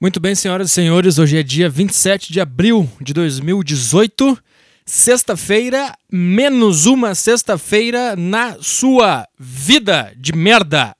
[0.00, 4.38] Muito bem, senhoras e senhores, hoje é dia 27 de abril de 2018,
[4.86, 10.94] sexta-feira, menos uma sexta-feira na sua vida de merda.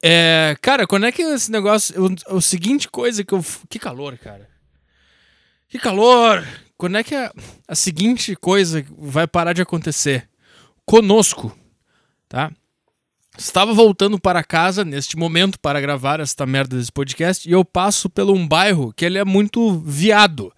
[0.00, 1.96] É, cara, quando é que esse negócio.
[2.30, 3.44] O, o seguinte coisa que eu.
[3.68, 4.48] Que calor, cara.
[5.68, 6.46] Que calor!
[6.76, 7.32] Quando é que a,
[7.66, 10.28] a seguinte coisa vai parar de acontecer?
[10.86, 11.56] Conosco,
[12.28, 12.52] tá?
[13.36, 18.10] Estava voltando para casa neste momento para gravar esta merda desse podcast e eu passo
[18.10, 20.52] por um bairro que ele é muito viado.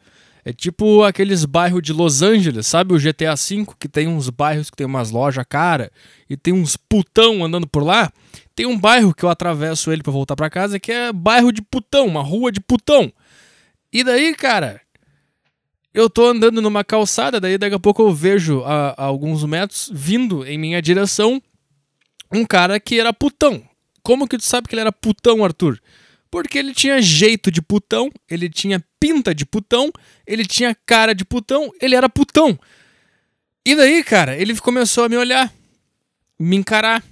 [0.45, 4.71] É tipo aqueles bairros de Los Angeles, sabe o GTA V que tem uns bairros
[4.71, 5.91] que tem umas lojas cara
[6.29, 8.13] e tem uns putão andando por lá?
[8.57, 11.63] Tem um bairro que eu atravesso ele para voltar para casa que é bairro de
[11.63, 13.11] putão, uma rua de putão.
[13.93, 14.81] E daí, cara,
[15.95, 19.89] eu tô andando numa calçada, daí daqui a pouco eu vejo a, a alguns metros
[19.95, 21.41] vindo em minha direção
[22.35, 23.63] um cara que era putão.
[24.03, 25.81] Como que tu sabe que ele era putão, Arthur?
[26.31, 29.93] Porque ele tinha jeito de putão, ele tinha pinta de putão,
[30.27, 32.59] ele tinha cara de putão, ele era putão.
[33.65, 35.53] E daí, cara, ele começou a me olhar,
[36.39, 37.03] me encarar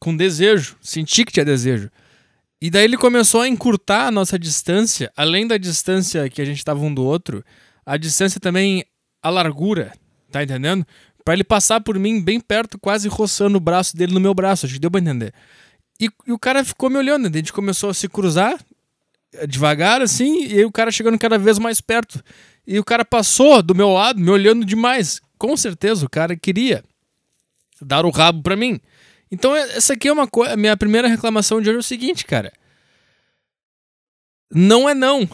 [0.00, 1.90] com desejo, senti que tinha desejo.
[2.60, 6.58] E daí ele começou a encurtar a nossa distância, além da distância que a gente
[6.58, 7.44] estava um do outro,
[7.84, 8.84] a distância também,
[9.22, 9.92] a largura,
[10.30, 10.86] tá entendendo?
[11.24, 14.66] Pra ele passar por mim bem perto, quase roçando o braço dele no meu braço.
[14.66, 15.32] Acho que deu pra entender.
[15.98, 17.26] E, e o cara ficou me olhando.
[17.26, 18.58] A gente começou a se cruzar
[19.32, 22.22] eh, devagar, assim, e aí o cara chegando cada vez mais perto.
[22.66, 25.20] E o cara passou do meu lado, me olhando demais.
[25.38, 26.84] Com certeza, o cara queria
[27.80, 28.78] dar o rabo pra mim.
[29.30, 30.56] Então, é, essa aqui é uma coisa.
[30.56, 32.52] Minha primeira reclamação de hoje é o seguinte, cara.
[34.52, 35.28] Não é não.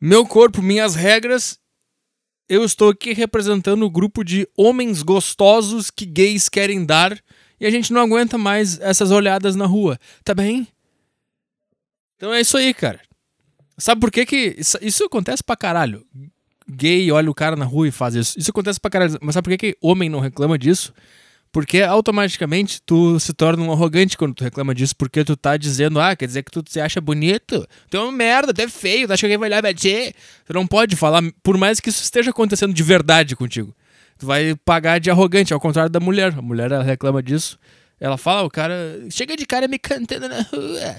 [0.00, 1.58] Meu corpo, minhas regras
[2.48, 7.18] eu estou aqui representando o grupo de homens gostosos que gays querem dar
[7.60, 10.66] e a gente não aguenta mais essas olhadas na rua, tá bem?
[12.16, 13.00] Então é isso aí, cara.
[13.76, 16.04] Sabe por que que isso, isso acontece pra caralho?
[16.68, 18.38] Gay olha o cara na rua e faz isso.
[18.38, 19.18] Isso acontece pra caralho.
[19.20, 20.92] Mas sabe por que que homem não reclama disso?
[21.50, 26.00] Porque automaticamente tu se torna um arrogante quando tu reclama disso, porque tu tá dizendo,
[26.00, 27.66] ah, quer dizer que tu se acha bonito?
[27.90, 30.14] Tu é uma merda, tu é feio, tu acha que alguém vai olhar pra ti.
[30.46, 33.74] Tu não pode falar, por mais que isso esteja acontecendo de verdade contigo.
[34.18, 36.34] Tu vai pagar de arrogante, ao contrário da mulher.
[36.36, 37.58] A mulher ela reclama disso.
[38.00, 38.74] Ela fala, o cara
[39.10, 40.96] chega de cara me cantando na rua.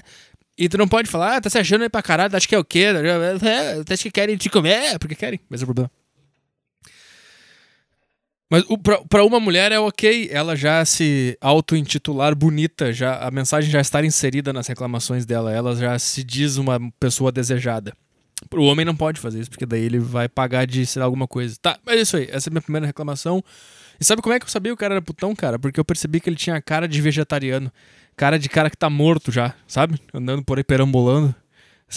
[0.58, 2.58] E tu não pode falar, ah, tá se achando aí pra caralho, acho que é
[2.58, 2.86] o quê?
[3.86, 4.98] Tu acha que querem te comer?
[4.98, 5.90] Porque querem, mas é o problema.
[8.50, 13.70] Mas o, pra, uma mulher é ok ela já se auto-intitular bonita, já, a mensagem
[13.70, 17.92] já estar inserida nas reclamações dela, ela já se diz uma pessoa desejada.
[18.48, 21.56] Pro homem não pode fazer isso, porque daí ele vai pagar de ser alguma coisa.
[21.62, 23.40] Tá, mas é isso aí, essa é a minha primeira reclamação.
[24.00, 25.58] E sabe como é que eu sabia que o cara era putão, cara?
[25.58, 27.70] Porque eu percebi que ele tinha cara de vegetariano.
[28.16, 30.00] Cara de cara que tá morto já, sabe?
[30.12, 31.34] Andando por aí perambulando.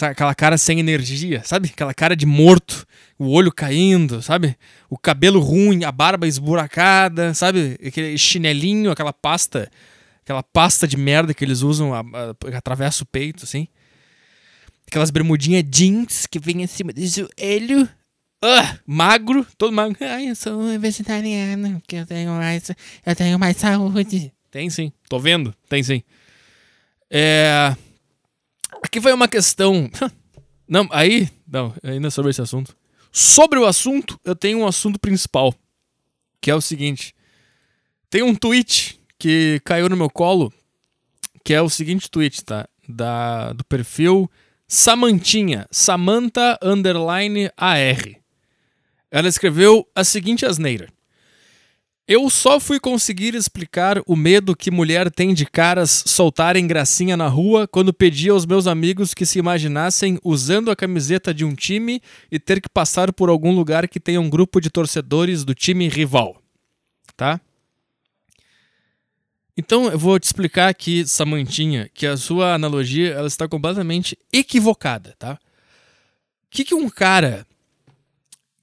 [0.00, 1.70] Aquela cara sem energia, sabe?
[1.72, 2.86] Aquela cara de morto,
[3.18, 4.56] o olho caindo, sabe?
[4.90, 7.78] O cabelo ruim, a barba esburacada, sabe?
[7.84, 9.70] Aquele chinelinho, aquela pasta,
[10.22, 13.68] aquela pasta de merda que eles usam, a, a, atravessa o peito, assim.
[14.86, 17.88] Aquelas bermudinhas jeans que vem em cima do joelho.
[18.42, 19.96] Uh, magro, todo magro.
[20.00, 22.70] Ai, eu sou vegetariano, porque eu tenho mais,
[23.06, 24.32] eu tenho mais saúde.
[24.50, 26.02] Tem sim, tô vendo, tem sim.
[27.10, 27.74] É...
[28.84, 29.90] Aqui foi uma questão.
[30.68, 31.30] Não, aí.
[31.50, 32.76] Não, ainda sobre esse assunto.
[33.10, 35.54] Sobre o assunto, eu tenho um assunto principal.
[36.38, 37.14] Que é o seguinte:
[38.10, 40.52] tem um tweet que caiu no meu colo.
[41.42, 42.68] Que é o seguinte tweet, tá?
[42.86, 44.30] Da, do perfil
[44.68, 45.66] Samantinha.
[45.70, 48.02] Samantha underline AR.
[49.10, 50.92] Ela escreveu a seguinte asneira.
[52.06, 57.28] Eu só fui conseguir explicar o medo que mulher tem de caras soltarem gracinha na
[57.28, 62.02] rua quando pedi aos meus amigos que se imaginassem usando a camiseta de um time
[62.30, 65.88] e ter que passar por algum lugar que tenha um grupo de torcedores do time
[65.88, 66.42] rival.
[67.16, 67.40] Tá?
[69.56, 75.14] Então eu vou te explicar aqui, Samantinha, que a sua analogia ela está completamente equivocada,
[75.18, 75.38] tá?
[76.44, 77.46] O que, que um cara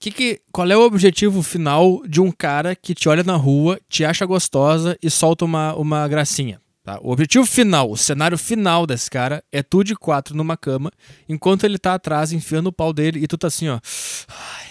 [0.01, 3.79] que que, qual é o objetivo final de um cara que te olha na rua,
[3.87, 6.59] te acha gostosa e solta uma, uma gracinha?
[6.83, 6.97] Tá?
[7.03, 10.91] O objetivo final, o cenário final desse cara é tu de quatro numa cama,
[11.29, 13.79] enquanto ele tá atrás enfiando o pau dele e tu tá assim, ó.
[14.27, 14.67] Ai,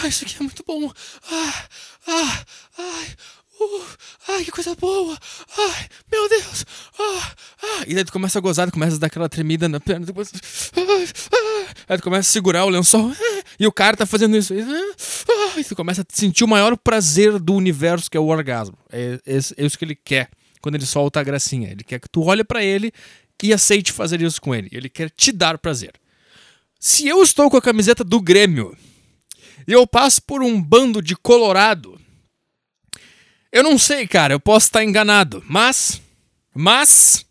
[0.00, 0.90] ai isso aqui é muito bom.
[1.30, 1.64] Ah,
[2.08, 2.44] ah,
[2.78, 3.06] ai,
[3.62, 3.84] Uh,
[4.28, 5.16] ai, que coisa boa!
[5.58, 6.64] Ai, meu Deus!
[6.98, 7.32] Ah,
[7.62, 7.84] ah.
[7.86, 10.32] E daí tu começa a gozar, tu começa a dar aquela tremida na perna, começa,
[10.76, 13.12] ah, aí tu começa a segurar o lençol,
[13.58, 14.52] e o cara tá fazendo isso.
[14.54, 18.76] E tu começa a sentir o maior prazer do universo, que é o orgasmo.
[18.90, 20.30] É, é, é isso que ele quer
[20.60, 21.70] quando ele solta a gracinha.
[21.70, 22.92] Ele quer que tu olhe para ele
[23.42, 24.68] e aceite fazer isso com ele.
[24.72, 25.92] Ele quer te dar prazer.
[26.78, 28.76] Se eu estou com a camiseta do Grêmio
[29.66, 32.00] e eu passo por um bando de Colorado,
[33.52, 36.00] eu não sei, cara, eu posso estar enganado, mas.
[36.54, 37.26] Mas.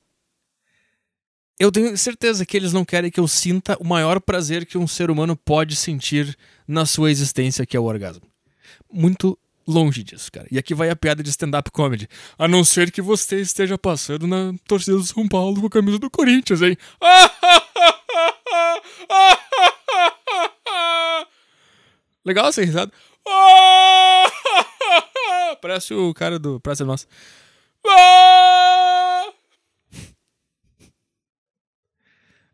[1.60, 4.88] Eu tenho certeza que eles não querem que eu sinta o maior prazer que um
[4.88, 6.38] ser humano pode sentir
[6.68, 8.24] na sua existência, que é o orgasmo.
[8.92, 9.38] Muito
[9.68, 10.48] longe disso, cara.
[10.52, 12.08] E aqui vai a piada de stand-up comedy.
[12.38, 16.00] A não ser que você esteja passando na torcida do São Paulo com a camisa
[16.00, 16.78] do Corinthians, hein?
[22.26, 22.92] Legal essa risada.
[25.62, 27.08] Parece o cara do Praça Nossa.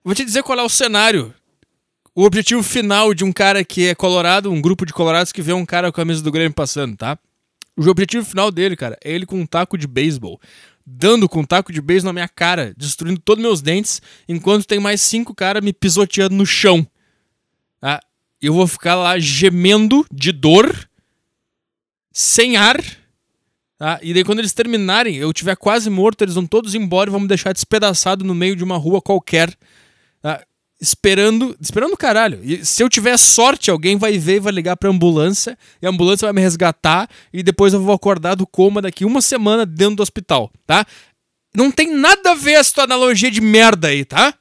[0.03, 1.33] Vou te dizer qual é o cenário.
[2.15, 5.53] O objetivo final de um cara que é colorado, um grupo de colorados que vê
[5.53, 7.19] um cara com a camisa do Grêmio passando, tá?
[7.77, 10.41] O objetivo final dele, cara, é ele com um taco de beisebol.
[10.83, 14.79] Dando com um taco de beisebol na minha cara, destruindo todos meus dentes, enquanto tem
[14.79, 16.87] mais cinco caras me pisoteando no chão.
[17.79, 17.99] Tá?
[18.41, 20.89] Eu vou ficar lá gemendo de dor,
[22.17, 22.83] sem ar.
[23.77, 23.99] Tá?
[24.01, 27.19] E daí quando eles terminarem, eu tiver quase morto, eles vão todos embora e vão
[27.19, 29.55] me deixar despedaçado no meio de uma rua qualquer.
[30.19, 30.43] Tá?
[30.79, 32.39] esperando, esperando o caralho.
[32.43, 35.89] E se eu tiver sorte, alguém vai ver e vai ligar pra ambulância, e a
[35.89, 39.95] ambulância vai me resgatar, e depois eu vou acordar do coma daqui uma semana dentro
[39.95, 40.85] do hospital, tá?
[41.55, 44.35] Não tem nada a ver essa tua analogia de merda aí, tá?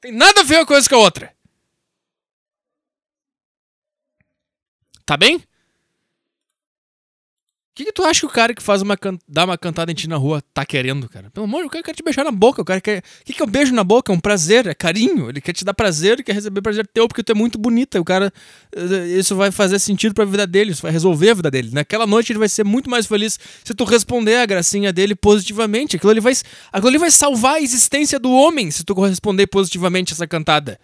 [0.00, 1.32] Tem nada a ver uma coisa com a outra.
[5.06, 5.40] Tá bem?
[7.84, 9.18] Que, que tu acha que o cara que faz uma can...
[9.28, 11.30] dá uma cantada em ti na rua tá querendo, cara?
[11.30, 12.98] Pelo amor, o cara quer te beijar na boca, o cara quer.
[12.98, 14.12] O que, que é um beijo na boca?
[14.12, 15.28] É um prazer, é carinho.
[15.28, 18.00] Ele quer te dar prazer, ele quer receber prazer teu porque tu é muito bonita.
[18.00, 18.32] O cara.
[18.74, 21.70] Eh, isso vai fazer sentido pra vida dele, isso vai resolver a vida dele.
[21.72, 25.96] Naquela noite ele vai ser muito mais feliz se tu responder a gracinha dele positivamente.
[25.96, 26.34] Aquilo ali vai,
[26.72, 30.78] aquilo ali vai salvar a existência do homem se tu corresponder positivamente a essa cantada.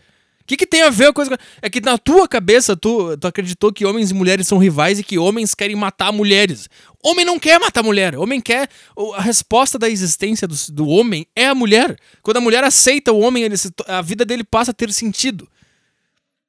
[0.46, 1.36] O que, que tem a ver com a coisa?
[1.60, 5.02] É que na tua cabeça tu, tu acreditou que homens e mulheres são rivais e
[5.02, 6.70] que homens querem matar mulheres.
[7.02, 8.16] Homem não quer matar mulher.
[8.16, 8.68] Homem quer.
[9.16, 11.98] A resposta da existência do, do homem é a mulher.
[12.22, 13.56] Quando a mulher aceita o homem, ele,
[13.88, 15.48] a vida dele passa a ter sentido.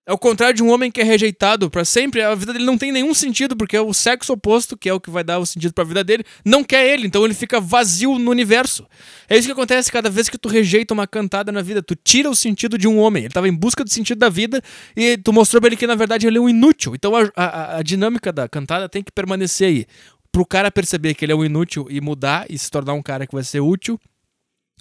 [0.07, 2.77] É o contrário de um homem que é rejeitado para sempre, a vida dele não
[2.77, 5.45] tem nenhum sentido, porque é o sexo oposto, que é o que vai dar o
[5.45, 8.87] sentido para a vida dele, não quer ele, então ele fica vazio no universo.
[9.27, 12.29] É isso que acontece cada vez que tu rejeita uma cantada na vida, tu tira
[12.29, 13.23] o sentido de um homem.
[13.23, 14.63] Ele estava em busca do sentido da vida
[14.95, 16.95] e tu mostrou pra ele que na verdade ele é um inútil.
[16.95, 19.85] Então a, a, a dinâmica da cantada tem que permanecer aí.
[20.31, 23.27] Pro cara perceber que ele é um inútil e mudar e se tornar um cara
[23.27, 23.99] que vai ser útil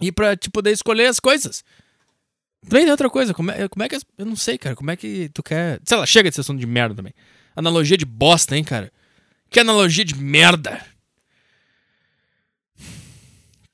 [0.01, 1.65] e pra te poder escolher as coisas.
[2.69, 3.97] Também tem outra coisa, como é, como é que.
[4.19, 5.81] Eu não sei, cara, como é que tu quer.
[5.85, 7.15] Sei lá, chega de assunto de merda também.
[7.55, 8.93] Analogia de bosta, hein, cara?
[9.49, 10.85] Que analogia de merda!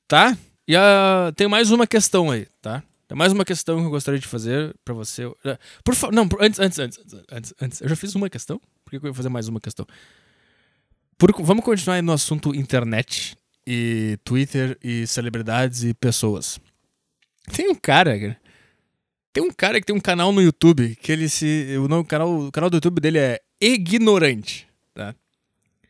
[0.07, 0.37] Tá?
[0.69, 2.83] E uh, tem mais uma questão aí, tá?
[3.09, 5.23] Tem mais uma questão que eu gostaria de fazer pra você.
[5.83, 6.15] Por favor.
[6.15, 6.99] Não, antes, antes, antes,
[7.31, 7.81] antes, antes.
[7.81, 8.61] Eu já fiz uma questão?
[8.85, 9.87] Por que eu ia fazer mais uma questão?
[11.17, 13.37] Por, vamos continuar aí no assunto internet
[13.67, 16.61] e Twitter e celebridades e pessoas.
[17.55, 18.42] Tem um cara, cara
[19.33, 21.77] tem um cara que tem um canal no YouTube que ele se.
[21.79, 25.15] O, nome, canal, o canal do YouTube dele é Ignorante, tá?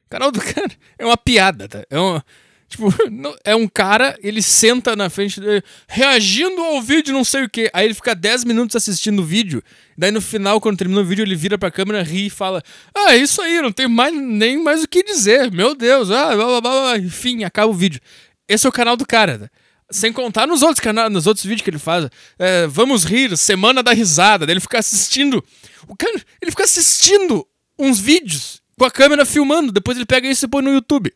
[0.07, 1.85] O canal do cara é uma piada, tá?
[1.91, 2.21] É um,
[2.69, 2.89] tipo,
[3.45, 7.69] é um cara, ele senta na frente dele, reagindo ao vídeo, não sei o que.
[7.73, 9.63] Aí ele fica 10 minutos assistindo o vídeo.
[9.99, 12.63] Daí no final, quando termina o vídeo, ele vira pra câmera, ri e fala:
[12.95, 15.51] Ah, é isso aí, não tem mais, nem mais o que dizer.
[15.51, 18.01] Meu Deus, ah, blá, blá, blá, enfim, acaba o vídeo.
[18.49, 19.51] Esse é o canal do cara, tá?
[19.93, 22.09] Sem contar nos outros canais, nos outros vídeos que ele faz.
[22.39, 24.51] É, vamos rir, semana da risada.
[24.51, 25.45] Ele fica assistindo.
[25.87, 25.95] O
[26.41, 27.47] ele fica assistindo
[27.79, 29.71] uns vídeos com a câmera filmando.
[29.71, 31.13] Depois ele pega isso e põe no YouTube.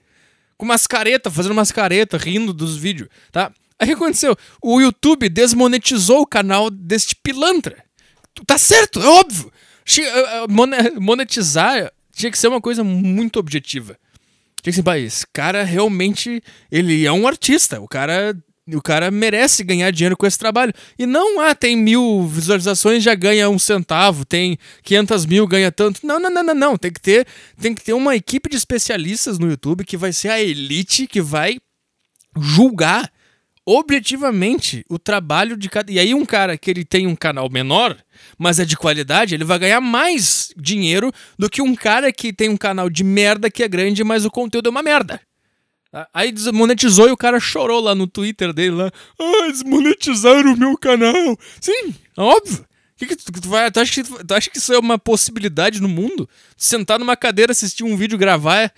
[0.57, 3.53] Com umas caretas, fazendo umas caretas, rindo dos vídeos, tá?
[3.79, 4.37] Aí o que aconteceu?
[4.63, 7.85] O YouTube desmonetizou o canal deste pilantra.
[8.47, 9.53] Tá certo, é óbvio.
[9.99, 13.99] Eh, eh, monetizar tinha que ser uma coisa muito objetiva.
[14.63, 16.43] Tinha que ser, esse cara realmente,
[16.73, 17.81] ele é um artista.
[17.81, 18.37] O cara
[18.75, 20.73] o cara merece ganhar dinheiro com esse trabalho.
[20.99, 26.05] E não, ah, tem mil visualizações, já ganha um centavo, tem 500 mil, ganha tanto.
[26.05, 26.77] Não, não, não, não, não.
[26.77, 27.27] Tem que ter,
[27.61, 31.21] tem que ter uma equipe de especialistas no YouTube que vai ser a elite que
[31.21, 31.59] vai
[32.37, 33.11] julgar
[33.65, 35.91] objetivamente o trabalho de cada.
[35.91, 37.97] E aí, um cara que ele tem um canal menor,
[38.39, 42.49] mas é de qualidade, ele vai ganhar mais dinheiro do que um cara que tem
[42.49, 45.21] um canal de merda que é grande, mas o conteúdo é uma merda.
[46.13, 48.93] Aí desmonetizou e o cara chorou lá no Twitter dele lá.
[49.19, 51.39] Ah, desmonetizaram o meu canal.
[51.61, 52.67] Sim, é óbvio.
[52.97, 55.81] Que que tu, tu, vai, tu, acha que, tu acha que isso é uma possibilidade
[55.81, 56.29] no mundo?
[56.57, 58.73] Sentar numa cadeira, assistir um vídeo, gravar.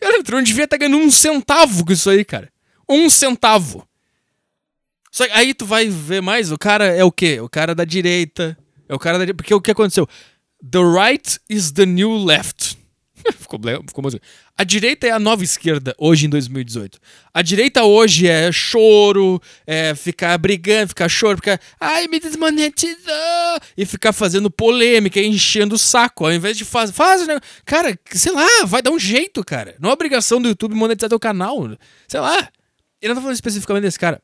[0.00, 2.50] Cara, tu não devia estar tá ganhando um centavo com isso aí, cara.
[2.88, 3.86] Um centavo.
[5.10, 7.40] Só que aí tu vai ver mais, o cara é o quê?
[7.40, 8.56] O cara da direita,
[8.88, 10.08] É o cara da Porque o que aconteceu?
[10.70, 12.78] The right is the new left.
[13.38, 14.20] ficou, ficou muito...
[14.56, 16.98] A direita é a nova esquerda hoje em 2018.
[17.32, 21.60] A direita hoje é choro, é ficar brigando, ficar choro, ficar.
[21.80, 23.60] Ai, me desmonetizou!
[23.76, 26.92] E ficar fazendo polêmica, enchendo o saco, ao invés de fazer.
[26.92, 27.38] Faz, né?
[27.64, 29.76] Cara, sei lá, vai dar um jeito, cara.
[29.78, 31.70] Não é obrigação do YouTube monetizar teu canal.
[32.06, 32.48] Sei lá.
[33.00, 34.20] Eu não tô falando especificamente desse cara.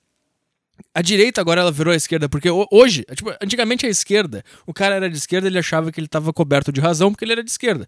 [0.92, 4.96] A direita agora ela virou a esquerda, porque hoje, tipo, antigamente a esquerda, o cara
[4.96, 7.50] era de esquerda, ele achava que ele estava coberto de razão porque ele era de
[7.50, 7.86] esquerda.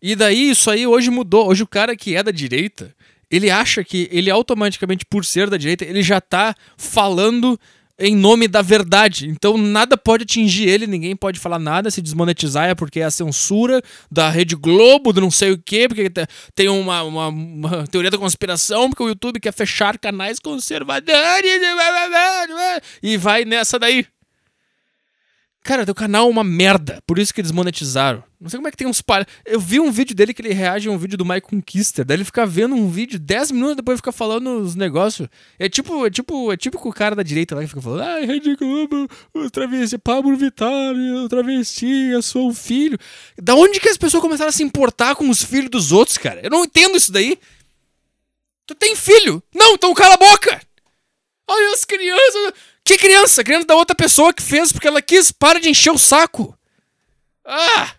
[0.00, 1.48] E daí isso aí hoje mudou.
[1.48, 2.94] Hoje o cara que é da direita,
[3.30, 7.58] ele acha que ele automaticamente, por ser da direita, ele já tá falando
[7.98, 9.28] em nome da verdade.
[9.28, 13.10] Então nada pode atingir ele, ninguém pode falar nada, se desmonetizar é porque é a
[13.10, 16.08] censura da Rede Globo, do não sei o quê, porque
[16.54, 21.60] tem uma, uma, uma teoria da conspiração, porque o YouTube quer fechar canais conservadores
[23.02, 24.06] e vai nessa daí.
[25.68, 26.98] Cara, teu canal é uma merda.
[27.06, 28.24] Por isso que desmonetizaram.
[28.40, 29.26] Não sei como é que tem uns palha.
[29.44, 32.06] Eu vi um vídeo dele que ele reage a um vídeo do Mike Conquister.
[32.06, 35.28] Daí ele fica vendo um vídeo 10 minutos depois fica falando os negócios.
[35.58, 38.24] É tipo, é tipo, é tipo o cara da direita lá que fica falando: ai,
[38.24, 42.96] Rede Globo, o travesti, Pablo Vittar, o travesti, eu sou o filho.
[43.36, 46.40] Da onde que as pessoas começaram a se importar com os filhos dos outros, cara?
[46.42, 47.38] Eu não entendo isso daí.
[48.66, 49.42] Tu tem filho?
[49.54, 50.62] Não, então cala a boca!
[51.50, 52.54] Ai, as crianças.
[52.88, 53.44] Que criança?
[53.44, 55.30] Criança da outra pessoa que fez porque ela quis.
[55.30, 56.58] Para de encher o saco.
[57.44, 57.92] Ah!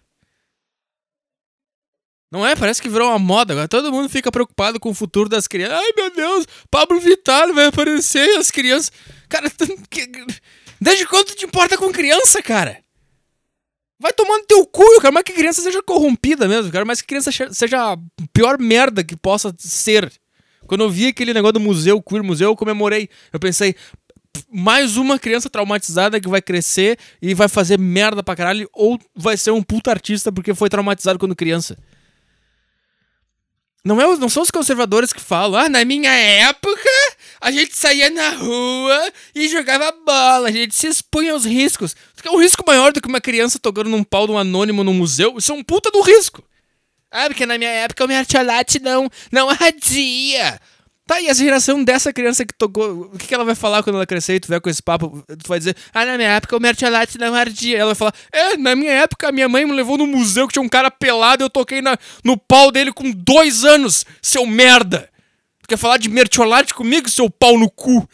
[2.32, 2.56] Não é?
[2.56, 3.54] Parece que virou uma moda.
[3.54, 5.78] Agora todo mundo fica preocupado com o futuro das crianças.
[5.78, 8.92] Ai, meu Deus, Pablo Vittar vai aparecer e as crianças.
[9.30, 9.52] Cara,
[10.82, 12.84] desde quando te importa com criança, cara?
[14.00, 16.70] Vai tomando teu cu, eu quero mais que criança seja corrompida mesmo.
[16.70, 17.98] Eu quero mais que criança seja a
[18.34, 20.12] pior merda que possa ser.
[20.70, 23.10] Quando eu vi aquele negócio do museu, queer museu, eu comemorei.
[23.34, 23.76] Eu pensei,
[24.52, 29.38] mais uma criança traumatizada que vai crescer e vai fazer merda pra caralho, ou vai
[29.38, 31.78] ser um puta artista porque foi traumatizado quando criança.
[33.84, 36.90] Não, é, não são os conservadores que falam, ah, na minha época
[37.40, 41.96] a gente saía na rua e jogava bola, a gente se expunha aos riscos.
[42.24, 44.94] É um risco maior do que uma criança tocando num pau de um anônimo no
[44.94, 45.38] museu.
[45.38, 46.44] Isso é um puta do risco.
[47.10, 50.60] Ah, porque na minha época o mertiolate não, não ardia.
[51.10, 54.06] Tá, e a geração dessa criança que tocou, o que, ela vai falar quando ela
[54.06, 55.26] crescer e tu vier com esse papo?
[55.28, 57.80] Tu vai dizer, ah, na minha época o merchalate não ardia.
[57.80, 60.62] Ela vai falar, é, na minha época minha mãe me levou no museu que tinha
[60.62, 65.10] um cara pelado e eu toquei na, no pau dele com dois anos, seu merda.
[65.64, 68.08] Tu quer falar de mercholate comigo, seu pau no cu?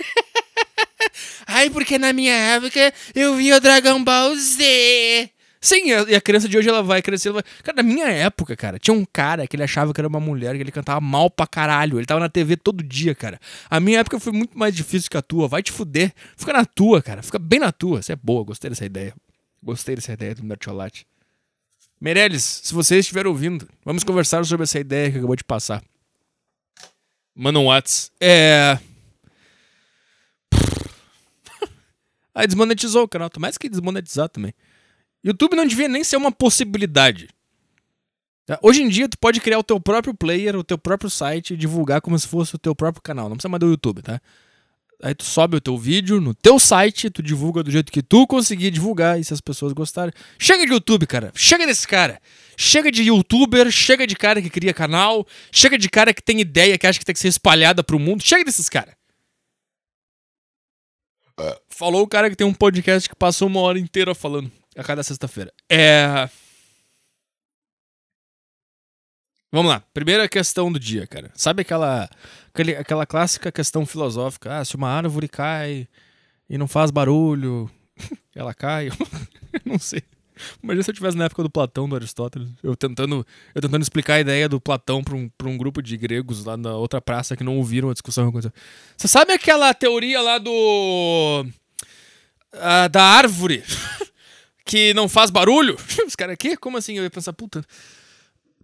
[1.46, 5.30] Ai, porque na minha época eu vi o Dragon Ball Z.
[5.62, 7.28] Sim, e a criança de hoje ela vai crescer.
[7.28, 7.44] Ela vai...
[7.62, 10.56] Cara, na minha época, cara, tinha um cara que ele achava que era uma mulher,
[10.56, 11.98] que ele cantava mal pra caralho.
[11.98, 13.38] Ele tava na TV todo dia, cara.
[13.68, 15.46] A minha época foi muito mais difícil que a tua.
[15.48, 16.14] Vai te fuder.
[16.34, 17.22] Fica na tua, cara.
[17.22, 18.00] Fica bem na tua.
[18.00, 19.14] Você é boa, gostei dessa ideia.
[19.62, 21.06] Gostei dessa ideia do Mercholate.
[22.00, 25.82] Meirelles, se vocês estiverem ouvindo, vamos conversar sobre essa ideia que acabou de passar.
[27.34, 27.68] Manda um.
[28.18, 28.78] É.
[32.34, 33.30] Aí desmonetizou o canal.
[33.38, 34.54] Mais que desmonetizar também.
[35.22, 37.28] YouTube não devia nem ser uma possibilidade.
[38.46, 38.58] Tá?
[38.62, 41.56] Hoje em dia, tu pode criar o teu próprio player, o teu próprio site e
[41.56, 43.28] divulgar como se fosse o teu próprio canal.
[43.28, 44.20] Não precisa mais do YouTube, tá?
[45.02, 48.26] Aí tu sobe o teu vídeo no teu site, tu divulga do jeito que tu
[48.26, 50.12] conseguir divulgar e se as pessoas gostarem.
[50.38, 51.32] Chega de YouTube, cara.
[51.34, 52.20] Chega desse cara.
[52.56, 56.76] Chega de youtuber, chega de cara que cria canal, chega de cara que tem ideia
[56.76, 58.22] que acha que tem que ser espalhada pro mundo.
[58.22, 58.94] Chega desses caras.
[61.70, 65.02] Falou o cara que tem um podcast que passou uma hora inteira falando a cada
[65.02, 65.52] sexta-feira.
[65.68, 66.28] É.
[69.52, 69.82] Vamos lá.
[69.92, 71.30] Primeira questão do dia, cara.
[71.34, 72.08] Sabe aquela,
[72.52, 74.58] aquele, aquela clássica questão filosófica?
[74.58, 75.86] Ah, se uma árvore cai
[76.48, 77.70] e não faz barulho,
[78.34, 78.88] ela cai?
[79.66, 80.02] não sei.
[80.62, 84.14] Imagina se eu estivesse na época do Platão, do Aristóteles, eu tentando, eu tentando explicar
[84.14, 87.44] a ideia do Platão para um, um grupo de gregos lá na outra praça que
[87.44, 88.32] não ouviram a discussão.
[88.96, 91.44] Você sabe aquela teoria lá do.
[92.54, 93.62] Uh, da árvore?
[94.70, 95.76] que não faz barulho.
[96.06, 96.56] Os caras aqui?
[96.56, 96.96] Como assim?
[96.96, 97.64] Eu ia pensar, puta.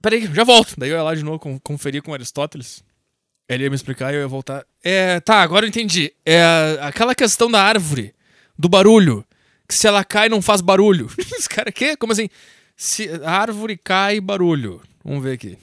[0.00, 0.74] Peraí, já volto.
[0.78, 2.84] Daí eu ia lá de novo conferir com Aristóteles.
[3.48, 4.64] Ele ia me explicar e eu ia voltar.
[4.84, 6.12] É, tá, agora eu entendi.
[6.24, 8.14] É aquela questão da árvore,
[8.56, 9.24] do barulho.
[9.68, 11.10] Que se ela cai, não faz barulho.
[11.36, 11.96] Os caras aqui?
[11.96, 12.28] Como assim?
[12.76, 14.80] Se a árvore cai, barulho.
[15.04, 15.58] Vamos ver aqui.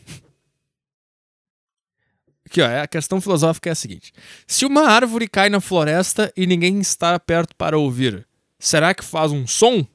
[2.45, 4.12] Aqui, ó, a questão filosófica é a seguinte:
[4.45, 8.27] se uma árvore cai na floresta e ninguém está perto para ouvir,
[8.59, 9.88] será que faz um som?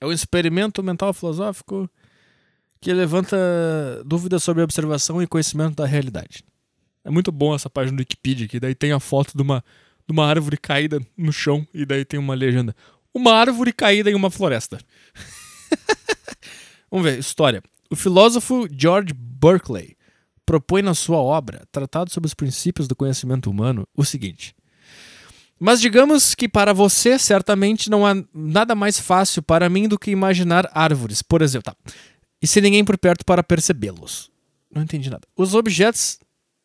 [0.00, 1.88] É um experimento mental filosófico
[2.80, 3.36] que levanta
[4.06, 6.42] dúvidas sobre observação e conhecimento da realidade.
[7.04, 9.62] É muito bom essa página do Wikipedia, que daí tem a foto de uma,
[10.06, 12.74] de uma árvore caída no chão e daí tem uma legenda.
[13.12, 14.78] Uma árvore caída em uma floresta.
[16.90, 17.62] Vamos ver, história.
[17.90, 19.96] O filósofo George Berkeley
[20.46, 24.54] propõe na sua obra, Tratado sobre os Princípios do Conhecimento Humano, o seguinte:
[25.60, 30.10] Mas digamos que para você certamente não há nada mais fácil para mim do que
[30.10, 31.92] imaginar árvores, por exemplo, tá.
[32.40, 34.30] E sem ninguém por perto para percebê-los.
[34.74, 35.28] Não entendi nada.
[35.36, 36.18] Os objetos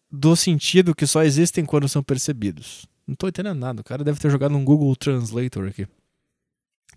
[0.10, 2.88] do sentido que só existem quando são percebidos.
[3.06, 3.82] Não tô entendendo nada.
[3.82, 5.86] O cara deve ter jogado um Google Translator aqui.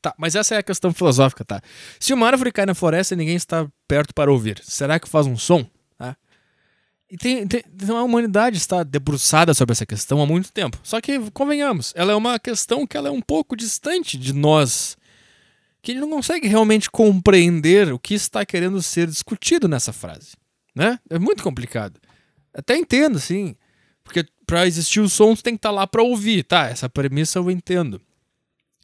[0.00, 1.61] Tá, mas essa é a questão filosófica, tá?
[1.99, 5.26] Se uma árvore cai na floresta e ninguém está perto para ouvir, será que faz
[5.26, 5.67] um som?
[7.11, 10.79] E tem, tem, a humanidade está debruçada sobre essa questão há muito tempo.
[10.83, 14.97] Só que, convenhamos, ela é uma questão que ela é um pouco distante de nós.
[15.81, 20.33] Que ele não consegue realmente compreender o que está querendo ser discutido nessa frase.
[20.75, 20.99] Né?
[21.09, 21.99] É muito complicado.
[22.53, 23.57] Até entendo, sim.
[24.05, 26.43] Porque para existir o som, você tem que estar tá lá para ouvir.
[26.43, 28.00] Tá, essa premissa eu entendo.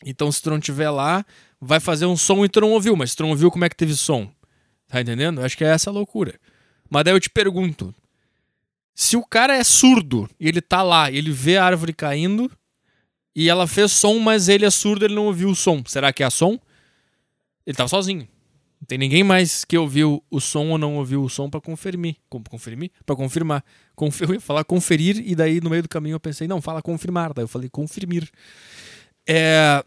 [0.04, 1.24] Então, se tu não estiver lá,
[1.60, 2.96] vai fazer um som e tu não ouviu.
[2.96, 4.30] Mas se tu não ouviu, como é que teve som?
[4.88, 5.42] Tá entendendo?
[5.42, 6.38] Acho que é essa a loucura.
[6.88, 7.94] Mas daí eu te pergunto:
[8.94, 12.50] se o cara é surdo e ele tá lá, ele vê a árvore caindo
[13.34, 15.82] e ela fez som, mas ele é surdo, ele não ouviu o som.
[15.86, 16.58] Será que é som?
[17.66, 18.28] Ele tava sozinho.
[18.80, 22.16] Não tem ninguém mais que ouviu o som ou não ouviu o som para conferir.
[22.28, 22.90] Conferir?
[23.04, 23.64] Para confirmar.
[23.96, 26.82] Confer, eu ia falar conferir e daí no meio do caminho eu pensei, não, fala
[26.82, 27.32] confirmar.
[27.32, 28.30] Daí eu falei confirmir.
[29.26, 29.82] É.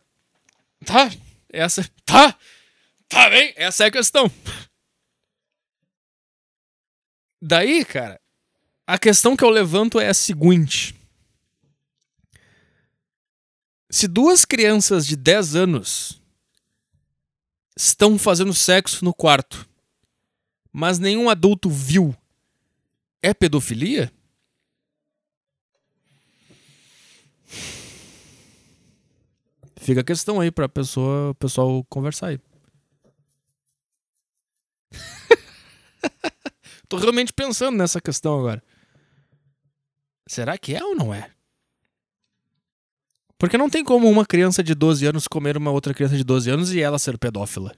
[0.83, 1.11] Tá,
[1.53, 1.87] essa.
[2.03, 2.35] Tá!
[3.07, 4.29] Tá bem, essa é a questão.
[7.41, 8.19] Daí, cara,
[8.87, 10.95] a questão que eu levanto é a seguinte.
[13.89, 16.21] Se duas crianças de 10 anos
[17.75, 19.67] estão fazendo sexo no quarto,
[20.71, 22.15] mas nenhum adulto viu,
[23.21, 24.11] é pedofilia?
[29.75, 32.39] Fica a questão aí para pessoa, o pessoal conversar aí.
[36.89, 38.63] Tô realmente pensando nessa questão agora.
[40.27, 41.31] Será que é ou não é?
[43.37, 46.49] Porque não tem como uma criança de 12 anos comer uma outra criança de 12
[46.49, 47.75] anos e ela ser pedófila.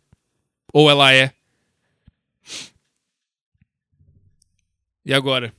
[0.73, 1.33] Ou ela é.
[5.05, 5.53] E agora?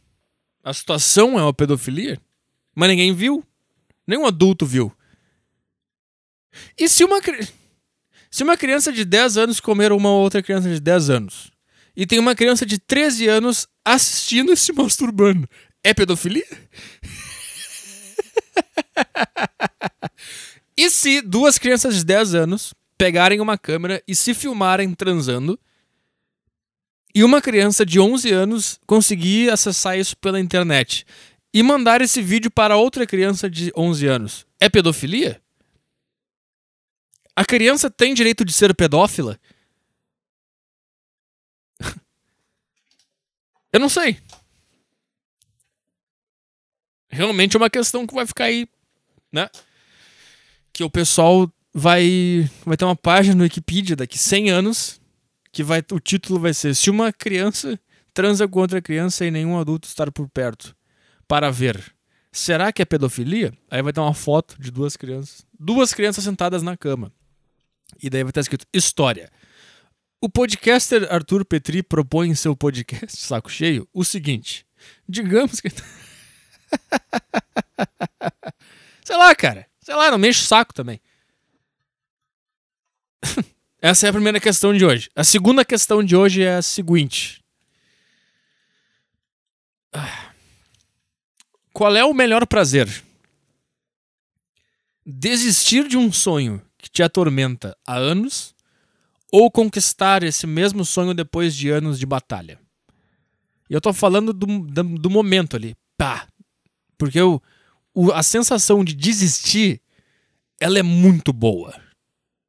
[0.64, 2.20] A situação é uma pedofilia?
[2.74, 3.44] Mas ninguém viu.
[4.06, 4.92] Nenhum adulto viu.
[6.76, 7.20] E se uma,
[8.30, 11.50] se uma criança de 10 anos comer uma outra criança de 10 anos?
[11.94, 15.48] E tem uma criança de 13 anos assistindo e se masturbando.
[15.82, 16.46] É pedofilia?
[20.76, 25.58] e se duas crianças de 10 anos pegarem uma câmera e se filmarem transando,
[27.14, 31.04] e uma criança de 11 anos conseguir acessar isso pela internet
[31.52, 35.42] e mandar esse vídeo para outra criança de 11 anos, é pedofilia?
[37.34, 39.40] A criança tem direito de ser pedófila?
[43.72, 44.18] Eu não sei.
[47.10, 48.68] Realmente é uma questão que vai ficar aí
[49.32, 49.48] né?
[50.72, 55.00] Que o pessoal vai vai ter uma página no Wikipedia daqui 100 anos
[55.52, 57.78] que vai o título vai ser se uma criança
[58.12, 60.76] transa com outra criança e nenhum adulto estar por perto
[61.28, 61.94] para ver.
[62.32, 63.52] Será que é pedofilia?
[63.70, 67.12] Aí vai ter uma foto de duas crianças, duas crianças sentadas na cama.
[68.00, 69.30] E daí vai estar escrito história.
[70.20, 74.64] O podcaster Arthur Petri propõe em seu podcast Saco Cheio o seguinte:
[75.08, 75.68] digamos que
[79.04, 79.66] Sei lá, cara.
[79.80, 81.00] Sei lá, não me enche o saco também.
[83.80, 85.10] Essa é a primeira questão de hoje.
[85.16, 87.42] A segunda questão de hoje é a seguinte:
[91.72, 93.02] Qual é o melhor prazer?
[95.04, 98.54] Desistir de um sonho que te atormenta há anos
[99.32, 102.58] ou conquistar esse mesmo sonho depois de anos de batalha?
[103.68, 105.74] E eu tô falando do, do, do momento ali.
[105.96, 106.29] Pá!
[107.00, 107.40] Porque o,
[108.12, 109.80] a sensação de desistir,
[110.60, 111.74] ela é muito boa.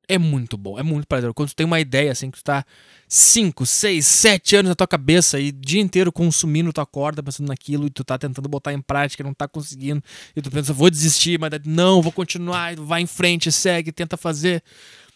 [0.09, 1.33] É muito bom, é muito prazeroso.
[1.33, 2.65] Quando tu tem uma ideia assim, que tu tá
[3.07, 7.47] 5, 6, 7 anos na tua cabeça e o dia inteiro consumindo tua corda, pensando
[7.47, 10.03] naquilo, e tu tá tentando botar em prática, não tá conseguindo,
[10.35, 14.61] e tu pensa, vou desistir, mas não, vou continuar, vai em frente, segue, tenta fazer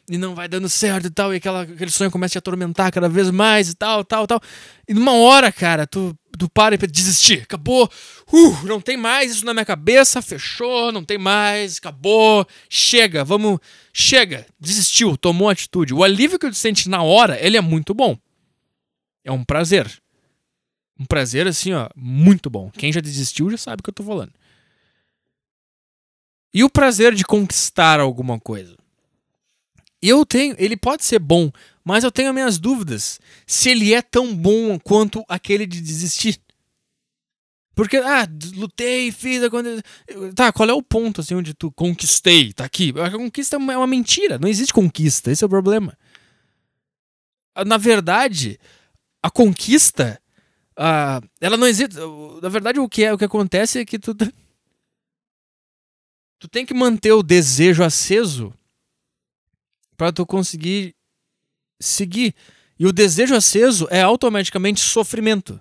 [0.10, 2.92] e não vai dando certo e tal, e aquela, aquele sonho começa a te atormentar
[2.92, 4.40] cada vez mais e tal, tal, tal.
[4.88, 7.90] E numa hora, cara, tu, tu para e desistir, acabou,
[8.32, 13.60] uh, não tem mais isso na minha cabeça, fechou, não tem mais, acabou, chega, vamos,
[13.92, 15.94] chega, desistiu, tomou atitude.
[15.94, 18.18] O alívio que tu sente na hora, ele é muito bom.
[19.24, 19.92] É um prazer.
[21.00, 22.70] Um prazer, assim, ó, muito bom.
[22.72, 24.32] Quem já desistiu já sabe o que eu tô falando.
[26.54, 28.78] E o prazer de conquistar alguma coisa?
[30.08, 31.52] Eu tenho, ele pode ser bom,
[31.84, 36.40] mas eu tenho minhas dúvidas se ele é tão bom quanto aquele de desistir.
[37.74, 39.42] Porque, ah, lutei, fiz.
[40.36, 42.54] Tá, qual é o ponto, assim, onde tu conquistei?
[42.54, 42.94] Tá aqui.
[43.04, 44.38] A conquista é uma mentira.
[44.38, 45.32] Não existe conquista.
[45.32, 45.98] Esse é o problema.
[47.56, 48.60] Ah, na verdade,
[49.24, 50.22] a conquista.
[50.78, 51.96] Uh, ela não existe.
[52.42, 54.16] Na verdade, o que, é, o que acontece é que tu.
[56.38, 58.54] Tu tem que manter o desejo aceso
[59.98, 60.96] para tu conseguir
[61.80, 62.34] seguir.
[62.78, 65.60] E o desejo aceso é automaticamente sofrimento.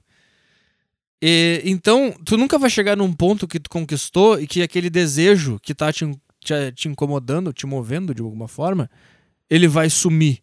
[1.23, 5.59] E, então, tu nunca vai chegar num ponto que tu conquistou e que aquele desejo
[5.61, 6.05] que tá te,
[6.41, 8.91] te, te incomodando, te movendo de alguma forma,
[9.49, 10.43] ele vai sumir.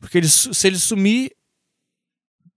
[0.00, 1.32] Porque ele, se ele sumir,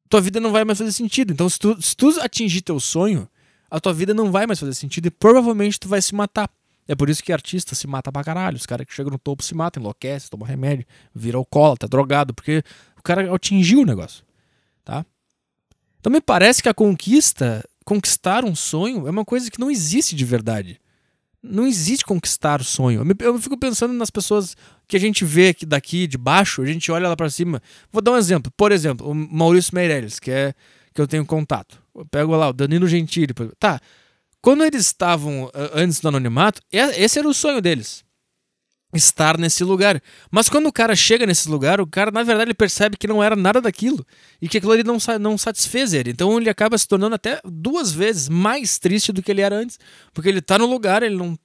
[0.10, 1.34] tua vida não vai mais fazer sentido.
[1.34, 3.28] Então, se tu, se tu atingir teu sonho,
[3.70, 6.50] a tua vida não vai mais fazer sentido e provavelmente tu vai se matar.
[6.88, 8.58] É por isso que artista se mata pra caralho.
[8.58, 12.64] Os caras que chegam no topo se matam, enlouquecem, tomam remédio, vira alcoólatra, drogado, porque
[12.98, 14.24] o cara atingiu o negócio.
[14.84, 15.06] Tá?
[16.00, 20.16] Então me parece que a conquista, conquistar um sonho, é uma coisa que não existe
[20.16, 20.80] de verdade.
[21.42, 23.04] Não existe conquistar o sonho.
[23.20, 24.56] Eu fico pensando nas pessoas
[24.88, 27.62] que a gente vê aqui daqui de baixo, a gente olha lá para cima.
[27.92, 28.52] Vou dar um exemplo.
[28.56, 30.54] Por exemplo, o Maurício Meirelles, que é
[30.94, 31.82] que eu tenho contato.
[31.94, 33.34] Eu pego lá o Danilo Gentili.
[33.60, 33.80] Tá.
[34.46, 38.06] Quando eles estavam antes do anonimato, esse era o sonho deles
[38.94, 40.00] estar nesse lugar.
[40.30, 43.24] Mas quando o cara chega nesse lugar, o cara, na verdade, ele percebe que não
[43.24, 44.06] era nada daquilo
[44.40, 46.12] e que aquilo ali não, não satisfez ele.
[46.12, 49.80] Então ele acaba se tornando até duas vezes mais triste do que ele era antes,
[50.14, 51.36] porque ele tá no lugar, ele não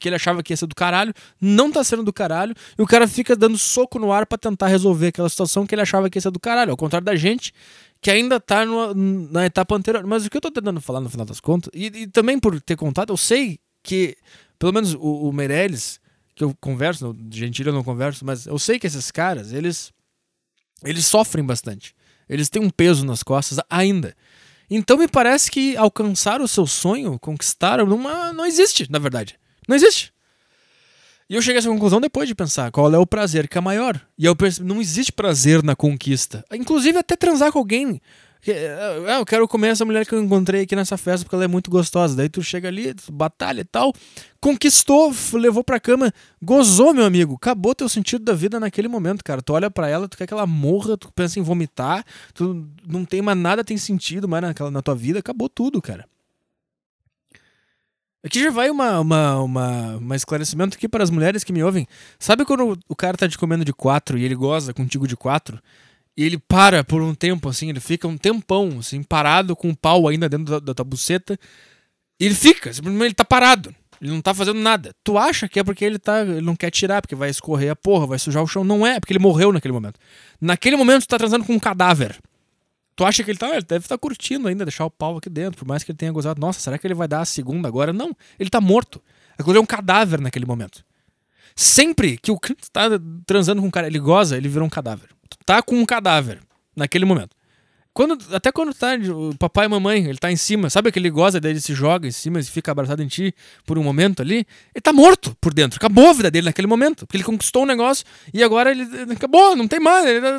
[0.00, 2.86] que ele achava que ia ser do caralho, não tá sendo do caralho, e o
[2.86, 6.16] cara fica dando soco no ar para tentar resolver aquela situação que ele achava que
[6.16, 7.52] ia ser do caralho, ao contrário da gente,
[8.00, 10.04] que ainda tá na etapa anterior.
[10.06, 12.60] Mas o que eu tô tentando falar no final das contas, e, e também por
[12.60, 14.16] ter contado, eu sei que,
[14.58, 16.00] pelo menos o, o Meirelles,
[16.34, 19.92] que eu converso, no Gentili eu não converso, mas eu sei que esses caras, eles
[20.82, 21.94] eles sofrem bastante.
[22.26, 24.16] Eles têm um peso nas costas ainda.
[24.70, 29.38] Então me parece que alcançar o seu sonho, conquistar, não, não existe, na verdade.
[29.70, 30.12] Não existe.
[31.28, 33.60] E eu cheguei a essa conclusão depois de pensar qual é o prazer que é
[33.60, 34.00] maior.
[34.18, 36.44] E eu percebi, não existe prazer na conquista.
[36.52, 38.00] Inclusive até transar com alguém
[39.06, 41.48] ah, eu quero comer essa mulher que eu encontrei aqui nessa festa porque ela é
[41.48, 42.16] muito gostosa.
[42.16, 43.92] Daí tu chega ali, batalha e tal,
[44.40, 47.34] conquistou, levou pra cama, gozou, meu amigo.
[47.34, 49.42] Acabou teu sentido da vida naquele momento, cara.
[49.42, 53.04] Tu olha para ela, tu quer que ela morra, tu pensa em vomitar, tu não
[53.04, 56.06] tem mais nada, tem sentido mais naquela, na tua vida, acabou tudo, cara.
[58.22, 61.86] Aqui já vai uma, uma, uma, uma esclarecimento aqui para as mulheres que me ouvem.
[62.18, 65.58] Sabe quando o cara tá te comendo de quatro e ele goza contigo de quatro?
[66.16, 69.76] E ele para por um tempo, assim, ele fica um tempão, assim, parado com o
[69.76, 71.38] pau ainda dentro da, da tua buceta.
[72.20, 73.74] E ele fica, simplesmente ele tá parado.
[74.00, 74.94] Ele não tá fazendo nada.
[75.04, 76.20] Tu acha que é porque ele tá.
[76.20, 78.64] Ele não quer tirar, porque vai escorrer a porra, vai sujar o chão.
[78.64, 79.98] Não é, porque ele morreu naquele momento.
[80.40, 82.18] Naquele momento tu tá transando com um cadáver.
[83.00, 83.48] Tu acha que ele tá.
[83.48, 85.96] Ele deve estar tá curtindo ainda, deixar o pau aqui dentro, por mais que ele
[85.96, 86.38] tenha gozado.
[86.38, 87.94] Nossa, será que ele vai dar a segunda agora?
[87.94, 89.00] Não, ele tá morto.
[89.38, 90.84] Aquilo é um cadáver naquele momento.
[91.56, 92.38] Sempre que o
[92.70, 92.90] tá
[93.24, 95.08] transando com um cara, ele goza, ele vira um cadáver
[95.46, 96.40] tá com um cadáver
[96.76, 97.34] naquele momento.
[97.92, 101.10] Quando, até quando tá o papai e mamãe, ele tá em cima, sabe que ele
[101.10, 103.34] goza, daí ele se joga em cima e fica abraçado em ti
[103.66, 107.04] por um momento ali, ele tá morto por dentro, acabou a vida dele naquele momento,
[107.04, 110.38] porque ele conquistou um negócio e agora ele acabou, não tem mais, ele tá,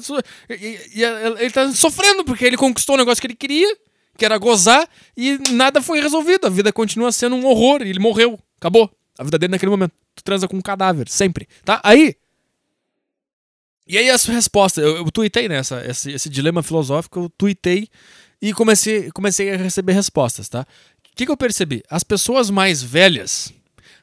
[1.40, 3.76] ele tá sofrendo porque ele conquistou um negócio que ele queria,
[4.18, 4.88] que era gozar,
[5.18, 9.38] e nada foi resolvido, a vida continua sendo um horror, ele morreu, acabou a vida
[9.38, 9.94] dele naquele momento.
[10.16, 11.80] Tu transa com um cadáver, sempre, tá?
[11.84, 12.16] Aí,
[13.88, 17.88] e aí as respostas, eu, eu tuitei nessa, esse, esse, dilema filosófico, eu tuitei
[18.42, 20.62] e comecei, comecei a receber respostas, tá?
[20.62, 21.84] O que, que eu percebi?
[21.90, 23.54] As pessoas mais velhas,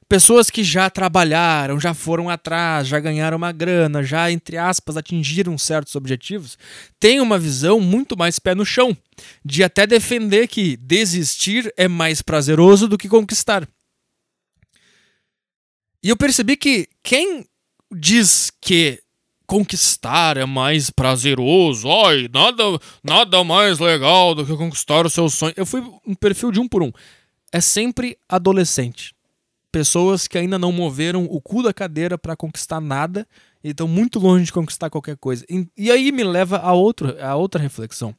[0.09, 5.57] pessoas que já trabalharam, já foram atrás, já ganharam uma grana, já, entre aspas, atingiram
[5.57, 6.59] certos objetivos,
[6.99, 8.97] têm uma visão muito mais pé no chão,
[9.45, 13.69] de até defender que desistir é mais prazeroso do que conquistar.
[16.03, 17.47] E eu percebi que quem
[17.93, 19.03] diz que
[19.49, 21.91] conquistar é mais prazeroso.
[21.91, 22.63] Ai, nada,
[23.03, 25.55] nada mais legal do que conquistar o seu sonho.
[25.57, 26.93] Eu fui um perfil de um por um.
[27.51, 29.15] É sempre adolescente.
[29.73, 33.27] Pessoas que ainda não moveram o cu da cadeira para conquistar nada
[33.65, 35.47] e estão muito longe de conquistar qualquer coisa.
[35.77, 38.15] E, aí me leva a, outro, a outra reflexão.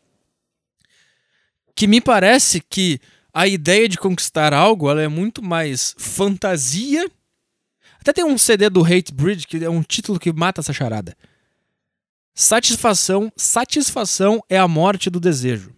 [1.75, 2.99] Que me parece que
[3.31, 7.09] a ideia de conquistar algo ela é muito mais fantasia
[7.99, 11.17] até tem um CD do Hate Bridge que é um título que mata essa charada.
[12.33, 15.75] Satisfação, satisfação é a morte do desejo.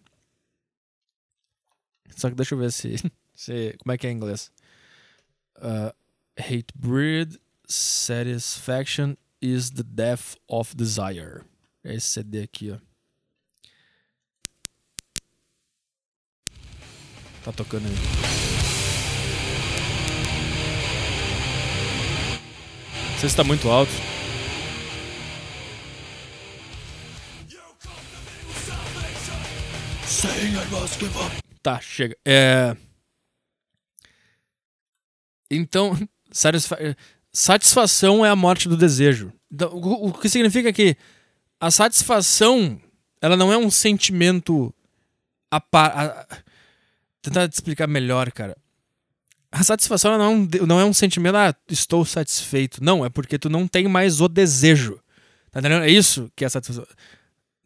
[2.16, 2.96] Só que deixa eu ver se,
[3.34, 4.52] se como é que é em inglês.
[5.58, 5.92] Uh,
[6.38, 11.44] hate breed, satisfaction is the Death of Desire.
[11.84, 12.78] É esse CD aqui, ó.
[17.44, 18.81] Tá tocando aí.
[23.22, 23.92] Não sei se tá muito alto.
[31.62, 32.18] Tá, chega.
[32.26, 32.76] É...
[35.52, 35.96] Então,
[36.32, 36.80] satisfa...
[37.32, 39.32] satisfação é a morte do desejo.
[39.52, 40.98] Então, o, o que significa que
[41.60, 42.82] a satisfação,
[43.22, 44.74] ela não é um sentimento
[45.52, 45.96] a, par...
[45.96, 46.28] a...
[47.22, 48.58] tentar te explicar melhor, cara.
[49.52, 52.82] A satisfação não é, não é um sentimento, ah, estou satisfeito.
[52.82, 55.00] Não, é porque tu não tem mais o desejo.
[55.52, 55.84] Tá entendendo?
[55.84, 56.86] É isso que é satisfação.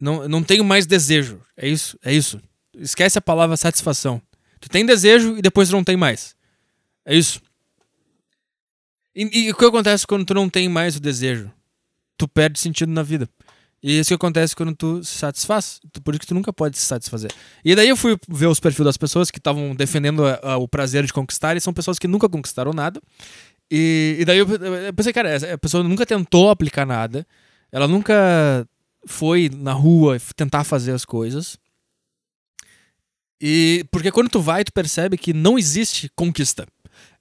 [0.00, 1.40] Não, não tenho mais desejo.
[1.56, 2.40] É isso, é isso.
[2.74, 4.20] Esquece a palavra satisfação.
[4.60, 6.34] Tu tem desejo e depois tu não tem mais.
[7.04, 7.40] É isso.
[9.14, 11.50] E, e, o que acontece quando tu não tem mais o desejo?
[12.18, 13.28] Tu perde sentido na vida.
[13.86, 15.78] E isso que acontece quando tu se satisfaz.
[16.02, 17.30] Por isso que tu nunca pode se satisfazer.
[17.64, 20.66] E daí eu fui ver os perfis das pessoas que estavam defendendo a, a, o
[20.66, 23.00] prazer de conquistar, e são pessoas que nunca conquistaram nada.
[23.70, 24.46] E, e daí eu
[24.92, 27.24] pensei, cara, a pessoa nunca tentou aplicar nada,
[27.70, 28.66] ela nunca
[29.06, 31.56] foi na rua tentar fazer as coisas.
[33.40, 36.66] E porque quando tu vai, tu percebe que não existe conquista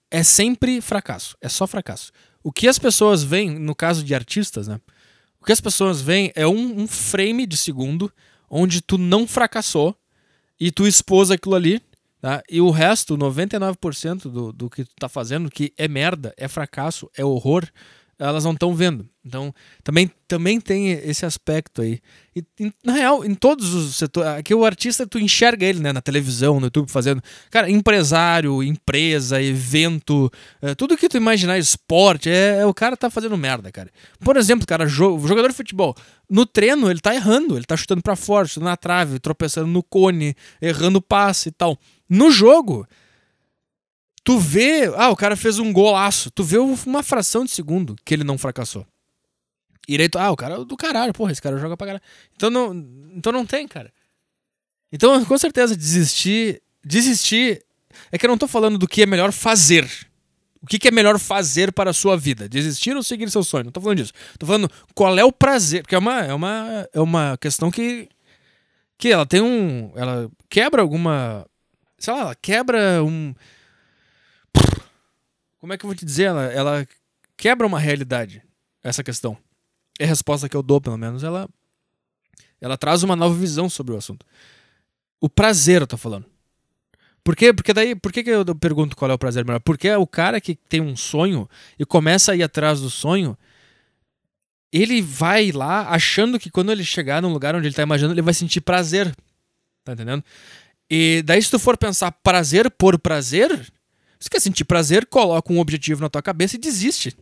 [0.10, 1.38] é sempre fracasso.
[1.40, 2.12] É só fracasso.
[2.44, 4.80] O que as pessoas veem, no caso de artistas, né?
[5.46, 8.12] O que as pessoas veem é um, um frame de segundo
[8.50, 9.96] onde tu não fracassou
[10.60, 11.80] e tu expôs aquilo ali,
[12.20, 12.42] tá?
[12.50, 17.12] E o resto, 99% do, do que tu tá fazendo, que é merda, é fracasso,
[17.16, 17.64] é horror,
[18.18, 19.08] elas não estão vendo.
[19.26, 22.00] Então, também, também tem esse aspecto aí.
[22.36, 22.44] E,
[22.84, 24.30] na real, em todos os setores.
[24.32, 25.92] Aqui o artista, tu enxerga ele, né?
[25.92, 27.22] Na televisão, no YouTube, fazendo.
[27.50, 33.10] Cara, empresário, empresa, evento, é, tudo que tu imaginar, esporte, é, é, o cara tá
[33.10, 33.90] fazendo merda, cara.
[34.20, 35.96] Por exemplo, cara, jo jogador de futebol.
[36.30, 39.84] No treino, ele tá errando, ele tá chutando para fora, chutando na trave, tropeçando no
[39.84, 41.78] cone, errando passe e tal.
[42.08, 42.88] No jogo,
[44.26, 46.32] Tu vê, ah, o cara fez um golaço.
[46.32, 48.86] Tu vê uma fração de segundo que ele não fracassou.
[49.88, 52.04] Tu, ah, o cara é do caralho, porra, esse cara joga pra caralho.
[52.36, 52.74] Então não,
[53.16, 53.94] então não tem, cara.
[54.92, 56.60] Então, com certeza, desistir.
[56.84, 57.64] Desistir.
[58.12, 59.88] É que eu não tô falando do que é melhor fazer.
[60.60, 62.50] O que, que é melhor fazer para a sua vida?
[62.50, 63.66] Desistir ou seguir seu sonho?
[63.66, 64.14] Não tô falando disso.
[64.40, 65.84] Tô falando qual é o prazer.
[65.84, 68.10] Porque é uma, é uma, é uma questão que.
[68.98, 69.92] Que ela tem um.
[69.96, 71.46] Ela quebra alguma.
[72.00, 73.36] Sei lá, ela quebra um
[75.66, 76.26] como é que eu vou te dizer?
[76.26, 76.88] Ela, ela
[77.36, 78.40] quebra uma realidade,
[78.84, 79.36] essa questão.
[80.00, 81.50] É a resposta que eu dou, pelo menos, ela,
[82.62, 84.24] ela traz uma nova visão sobre o assunto.
[85.20, 86.28] O prazer, eu tô falando.
[87.24, 87.52] Por quê?
[87.52, 89.60] Porque daí, por que, que eu pergunto qual é o prazer melhor?
[89.60, 91.50] Porque é o cara que tem um sonho
[91.80, 93.36] e começa a ir atrás do sonho,
[94.72, 98.22] ele vai lá achando que quando ele chegar num lugar onde ele tá imaginando, ele
[98.22, 99.16] vai sentir prazer.
[99.84, 100.24] Tá entendendo?
[100.88, 103.74] E daí, se tu for pensar prazer por prazer,
[104.20, 107.16] você quer sentir prazer, coloca um objetivo na tua cabeça e desiste.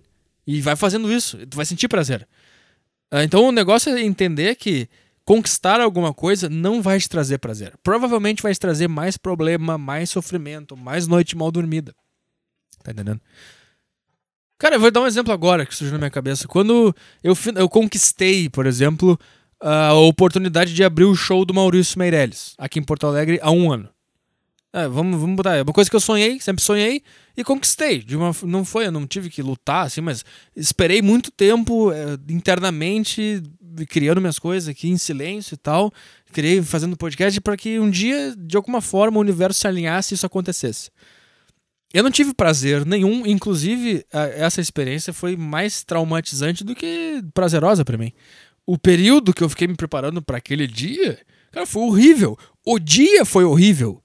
[0.45, 2.27] E vai fazendo isso, tu vai sentir prazer.
[3.12, 4.89] Ah, então o negócio é entender que
[5.25, 7.73] conquistar alguma coisa não vai te trazer prazer.
[7.82, 11.95] Provavelmente vai te trazer mais problema, mais sofrimento, mais noite mal dormida.
[12.84, 13.21] Tá entendendo?
[14.58, 16.47] Cara, eu vou dar um exemplo agora que surgiu na minha cabeça.
[16.47, 19.19] Quando eu, eu conquistei, por exemplo,
[19.60, 23.71] a oportunidade de abrir o show do Maurício Meirelles, aqui em Porto Alegre, há um
[23.71, 23.89] ano.
[24.75, 25.55] É, vamos, vamos botar.
[25.55, 27.03] É uma coisa que eu sonhei, sempre sonhei
[27.38, 27.99] e conquistei.
[27.99, 32.17] De uma, não foi, eu não tive que lutar, assim, mas esperei muito tempo é,
[32.27, 33.43] internamente,
[33.88, 35.93] criando minhas coisas aqui em silêncio e tal.
[36.31, 40.15] Criei fazendo podcast para que um dia, de alguma forma, o universo se alinhasse e
[40.15, 40.89] isso acontecesse.
[41.93, 47.99] Eu não tive prazer nenhum, inclusive essa experiência foi mais traumatizante do que prazerosa para
[47.99, 48.12] mim.
[48.65, 51.19] O período que eu fiquei me preparando para aquele dia,
[51.51, 52.36] cara, foi horrível.
[52.65, 54.02] O dia foi horrível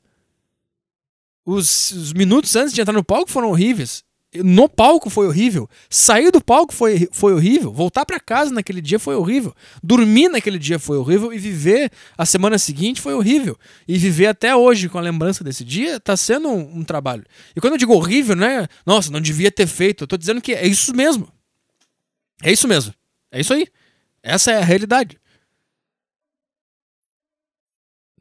[1.49, 4.05] os, os, minutos antes de entrar no palco foram horríveis.
[4.35, 5.67] No palco foi horrível.
[5.89, 7.73] Sair do palco foi, foi horrível.
[7.73, 9.55] Voltar para casa naquele dia foi horrível.
[9.83, 11.33] Dormir naquele dia foi horrível.
[11.33, 13.59] E viver a semana seguinte foi horrível.
[13.87, 17.25] E viver até hoje com a lembrança desse dia tá sendo um, um trabalho.
[17.57, 18.69] E quando eu digo horrível, não é.
[18.85, 20.05] Nossa, não devia ter feito.
[20.05, 21.33] Eu tô dizendo que é isso mesmo.
[22.43, 22.93] É isso mesmo.
[23.33, 23.67] É isso aí.
[24.23, 25.19] Essa é a realidade.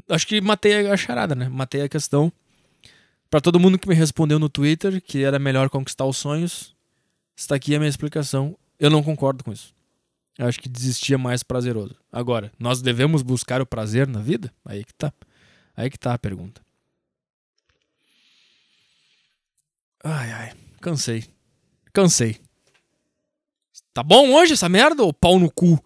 [0.08, 1.50] Acho que matei a charada, né?
[1.50, 2.32] Matei a questão.
[3.30, 6.76] Para todo mundo que me respondeu no Twitter que era melhor conquistar os sonhos,
[7.36, 8.58] está aqui a minha explicação.
[8.80, 9.74] Eu não concordo com isso.
[10.38, 11.96] Eu acho que desistir é mais prazeroso.
[12.12, 14.54] Agora, nós devemos buscar o prazer na vida?
[14.64, 15.12] Aí que tá.
[15.76, 16.62] Aí que tá a pergunta.
[20.04, 20.54] Ai, ai.
[20.80, 21.26] Cansei.
[21.92, 22.40] Cansei.
[23.94, 25.84] Tá bom hoje essa merda ou pau no cu?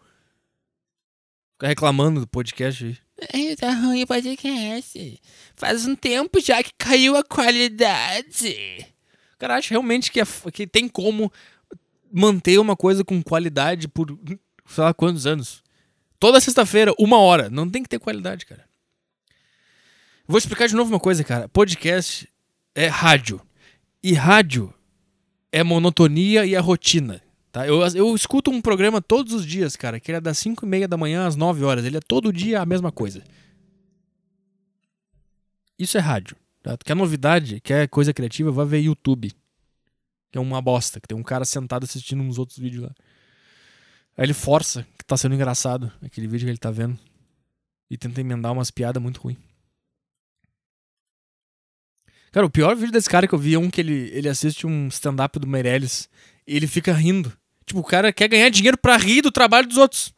[1.53, 2.97] Fica reclamando do podcast aí.
[3.33, 5.21] Ai, tá ruim o podcast.
[5.55, 8.85] Faz um tempo já que caiu a qualidade.
[9.37, 11.31] Cara acha realmente que, é, que tem como
[12.11, 14.17] manter uma coisa com qualidade por
[14.67, 15.63] sei lá quantos anos.
[16.19, 17.49] Toda sexta-feira, uma hora.
[17.49, 18.65] Não tem que ter qualidade, cara.
[20.27, 21.49] Vou explicar de novo uma coisa, cara.
[21.49, 22.27] Podcast
[22.75, 23.41] é rádio.
[24.03, 24.73] E rádio
[25.51, 27.21] é monotonia e a rotina.
[27.51, 27.67] Tá?
[27.67, 30.87] Eu, eu escuto um programa todos os dias, cara, que é das 5 e meia
[30.87, 31.83] da manhã às 9 horas.
[31.83, 33.21] Ele é todo dia a mesma coisa.
[35.77, 36.37] Isso é rádio.
[36.63, 36.77] Tá?
[36.77, 39.33] Quer novidade, quer coisa criativa, vai ver YouTube.
[40.31, 42.95] Que é uma bosta, que tem um cara sentado assistindo uns outros vídeos lá.
[44.15, 46.97] Aí ele força, que tá sendo engraçado, aquele vídeo que ele tá vendo.
[47.89, 49.37] E tenta emendar umas piadas muito ruins.
[52.31, 54.65] Cara, o pior vídeo desse cara que eu vi é um que ele, ele assiste
[54.65, 56.07] um stand-up do Meirelles
[56.47, 57.33] e ele fica rindo.
[57.65, 60.13] Tipo, o cara quer ganhar dinheiro pra rir do trabalho dos outros.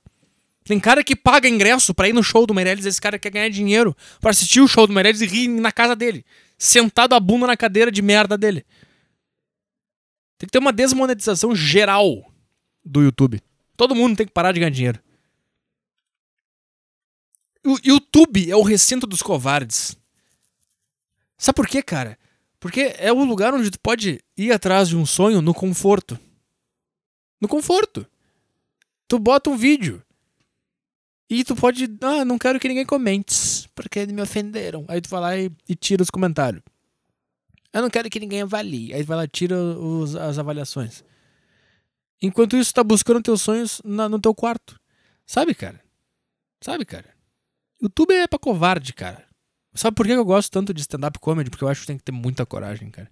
[0.64, 3.50] Tem cara que paga ingresso pra ir no show do Meirelles, esse cara quer ganhar
[3.50, 6.26] dinheiro pra assistir o show do Meirelles e rir na casa dele.
[6.58, 8.66] Sentado a bunda na cadeira de merda dele.
[10.38, 12.32] Tem que ter uma desmonetização geral
[12.84, 13.42] do YouTube.
[13.76, 15.00] Todo mundo tem que parar de ganhar dinheiro.
[17.66, 19.98] O YouTube é o recinto dos covardes.
[21.38, 22.18] Sabe por quê, cara?
[22.60, 26.18] Porque é o lugar onde tu pode ir atrás de um sonho no conforto.
[27.44, 28.08] No conforto.
[29.06, 30.02] Tu bota um vídeo.
[31.30, 31.90] E tu pode.
[32.02, 33.70] Ah, não quero que ninguém comente.
[33.76, 34.86] Porque me ofenderam.
[34.88, 36.64] Aí tu vai lá e, e tira os comentários.
[37.74, 38.94] Eu não quero que ninguém avalie.
[38.94, 41.04] Aí tu vai lá e tira os, as avaliações.
[42.22, 44.80] Enquanto isso, tá buscando teus sonhos na, no teu quarto.
[45.28, 45.82] Sabe, cara?
[46.62, 47.14] Sabe, cara?
[47.82, 49.28] YouTube é pra covarde, cara.
[49.74, 51.50] Sabe por que eu gosto tanto de stand-up comedy?
[51.50, 53.12] Porque eu acho que tem que ter muita coragem, cara.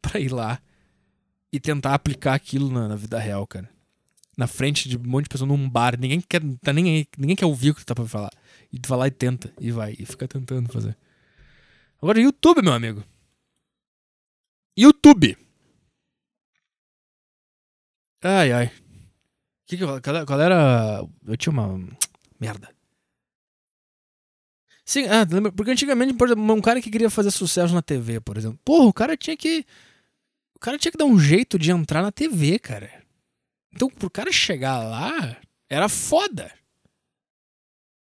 [0.00, 0.60] Pra ir lá
[1.54, 3.70] e tentar aplicar aquilo na, na vida real, cara.
[4.36, 5.96] Na frente de um monte de pessoas num bar.
[5.96, 8.32] Ninguém quer, tá nem ninguém quer ouvir o que tu tá pra falar.
[8.72, 9.52] E tu vai lá e tenta.
[9.60, 9.94] E vai.
[9.96, 10.96] E fica tentando fazer.
[12.02, 13.04] Agora, YouTube, meu amigo.
[14.76, 15.38] YouTube.
[18.20, 18.72] Ai, ai.
[19.64, 21.06] Que que, qual, qual era.
[21.24, 21.78] Eu tinha uma.
[22.40, 22.74] Merda.
[24.84, 25.52] Sim, ah, lembra?
[25.52, 28.58] Porque antigamente, por exemplo, um cara que queria fazer sucesso na TV, por exemplo.
[28.64, 29.64] Porra, o cara tinha que.
[30.64, 32.90] Cara tinha que dar um jeito de entrar na TV, cara.
[33.70, 35.36] Então, pro cara chegar lá,
[35.68, 36.50] era foda.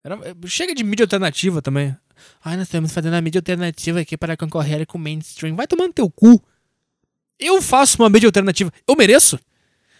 [0.02, 1.94] Era, chega de mídia alternativa também.
[2.42, 5.58] Ai, nós estamos fazendo a mídia alternativa aqui para concorrer com o mainstream.
[5.58, 6.42] Vai tomando teu cu.
[7.38, 8.72] Eu faço uma mídia alternativa.
[8.88, 9.38] Eu mereço?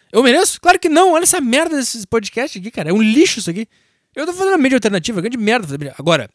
[0.10, 0.62] Eu mereço?
[0.62, 1.16] Claro que não.
[1.16, 2.92] Olha essa merda desses podcasts aqui, cara.
[2.92, 3.68] É um lixo isso aqui.
[4.16, 5.20] Eu tô fazendo uma mídia alternativa.
[5.20, 5.94] Grande merda.
[6.00, 6.30] Agora,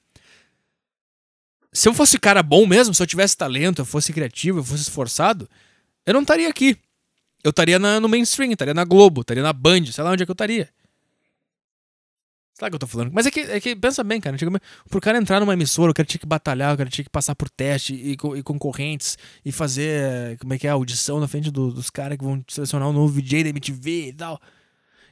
[1.72, 4.82] se eu fosse cara bom mesmo, se eu tivesse talento, eu fosse criativo, eu fosse
[4.82, 5.48] esforçado,
[6.06, 6.76] eu não estaria aqui.
[7.44, 10.30] Eu estaria no mainstream, estaria na Globo, estaria na Band, sei lá onde é que
[10.30, 10.68] eu estaria.
[12.54, 13.10] Sabe o que eu tô falando?
[13.12, 14.36] Mas é que, é que pensa bem, cara.
[14.88, 17.34] Pro cara entrar numa emissora, o cara tinha que batalhar, o cara tinha que passar
[17.34, 21.72] por teste e, e concorrentes e fazer, como é que é, audição na frente do,
[21.72, 24.40] dos caras que vão selecionar um novo VJ da MTV e tal.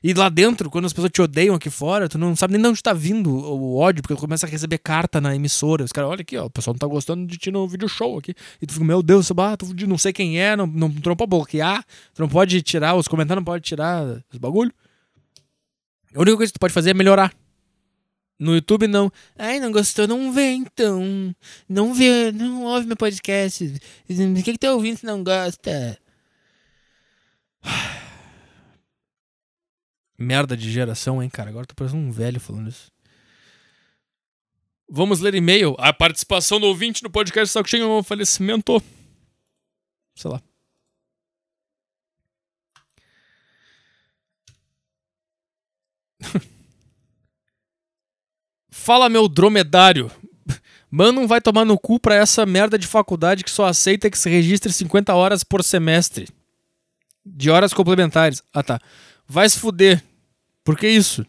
[0.02, 2.68] E lá dentro, quando as pessoas te odeiam aqui fora, tu não sabe nem de
[2.68, 5.84] onde tá vindo o ódio, porque tu começa a receber carta na emissora.
[5.84, 8.16] Os caras, olha aqui, ó, o pessoal não tá gostando de ti no vídeo show
[8.16, 8.34] aqui.
[8.62, 11.16] E tu fica, meu Deus, ah, tu não sei quem é, não, não, tu não
[11.16, 11.84] pode bloquear,
[12.14, 14.72] tu não pode tirar os comentários, não pode tirar os bagulho.
[16.14, 17.34] A única coisa que tu pode fazer é melhorar.
[18.38, 19.12] No YouTube, não.
[19.38, 21.34] Ai, não gostou, não vê então.
[21.68, 23.64] Não vê, não ouve meu podcast.
[24.08, 25.98] O que, que tá ouvindo se não gosta?
[30.20, 31.48] Merda de geração, hein, cara?
[31.48, 32.92] Agora tô parecendo um velho falando isso.
[34.86, 35.74] Vamos ler e-mail.
[35.78, 38.82] A participação do ouvinte no podcast Saco Cheio é um falecimento.
[40.14, 40.42] Sei lá.
[48.70, 50.10] Fala, meu dromedário.
[50.90, 54.18] Mano, não vai tomar no cu pra essa merda de faculdade que só aceita que
[54.18, 56.28] se registre 50 horas por semestre.
[57.24, 58.42] De horas complementares.
[58.52, 58.78] Ah, tá.
[59.26, 60.09] Vai se fuder.
[60.70, 61.26] Por que isso?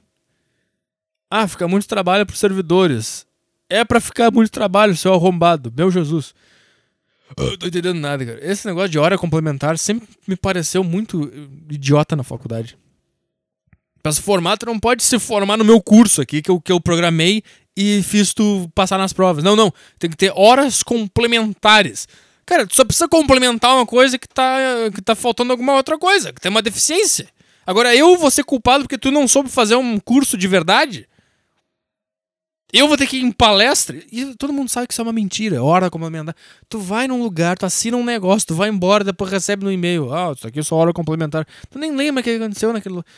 [1.27, 3.25] Ah, fica muito trabalho para os servidores.
[3.67, 5.73] É para ficar muito trabalho, seu arrombado.
[5.75, 6.35] Meu Jesus.
[7.35, 8.39] Eu tô entendendo nada, cara.
[8.39, 11.23] Esse negócio de hora complementar sempre me pareceu muito
[11.71, 12.77] idiota na faculdade.
[14.03, 16.71] Pra se formar, tu não pode se formar no meu curso aqui, que eu, que
[16.71, 17.41] eu programei
[17.75, 19.43] e fiz tu passar nas provas.
[19.43, 19.73] Não, não.
[19.97, 22.07] Tem que ter horas complementares.
[22.45, 24.55] Cara, tu só precisa complementar uma coisa que tá,
[24.93, 27.27] que tá faltando alguma outra coisa, que tem uma deficiência.
[27.65, 31.07] Agora eu vou ser culpado porque tu não soube fazer um curso de verdade?
[32.73, 35.11] Eu vou ter que ir em palestra e todo mundo sabe que isso é uma
[35.11, 35.61] mentira.
[35.61, 36.35] Hora complementar.
[36.69, 40.13] Tu vai num lugar, tu assina um negócio, tu vai embora, depois recebe no e-mail.
[40.13, 41.45] Ah, isso aqui é só hora complementar.
[41.69, 43.11] Tu nem lembra o que aconteceu naquele lugar.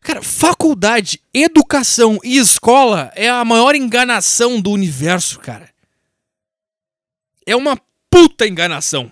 [0.00, 5.70] Cara, faculdade, educação e escola é a maior enganação do universo, cara.
[7.46, 9.10] É uma puta enganação.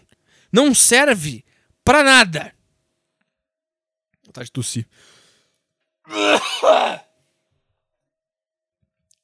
[0.53, 1.45] Não serve
[1.85, 2.54] pra nada.
[4.35, 4.85] Vontade de tossir.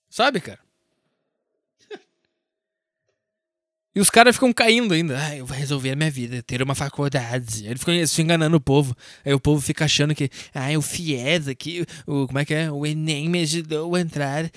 [0.09, 0.61] Sabe, cara?
[3.93, 5.19] E os caras ficam caindo ainda.
[5.19, 7.69] Ah, eu vou resolver a minha vida, ter uma faculdade.
[7.77, 8.95] Ficam, eles ficam enganando o povo.
[9.25, 12.71] Aí o povo fica achando que, ah, o FIES aqui, o, como é que é?
[12.71, 14.49] O Enem me ajudou a entrar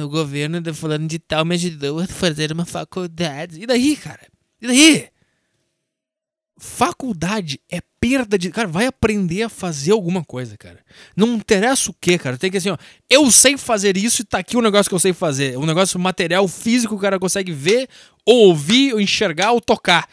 [0.00, 3.60] no governo do fulano de tal, me ajudou a fazer uma faculdade.
[3.60, 4.26] E daí, cara?
[4.62, 5.10] E daí?
[6.62, 8.50] Faculdade é perda de.
[8.50, 10.78] Cara, vai aprender a fazer alguma coisa, cara.
[11.16, 12.36] Não interessa o que, cara.
[12.36, 12.76] Tem que assim, ó.
[13.08, 15.56] Eu sei fazer isso e tá aqui o negócio que eu sei fazer.
[15.56, 17.88] Um negócio material, físico, o cara consegue ver,
[18.26, 20.06] ou ouvir, ou enxergar, ou tocar.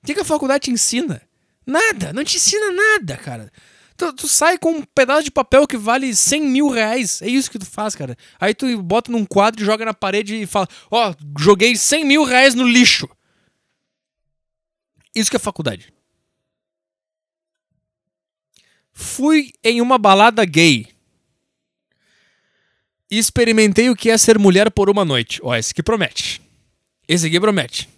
[0.00, 1.20] O que, que a faculdade te ensina?
[1.66, 2.12] Nada.
[2.12, 3.50] Não te ensina nada, cara.
[3.96, 7.20] Tu, tu, sai com um pedaço de papel que vale 100 mil reais.
[7.22, 8.16] É isso que tu faz, cara.
[8.38, 12.22] Aí tu bota num quadro, joga na parede e fala: Ó, oh, joguei 100 mil
[12.22, 13.08] reais no lixo.
[15.14, 15.92] Isso que é faculdade.
[18.92, 20.88] Fui em uma balada gay.
[23.10, 25.40] E experimentei o que é ser mulher por uma noite.
[25.42, 26.42] Ó, esse aqui promete.
[27.06, 27.88] Esse aqui promete.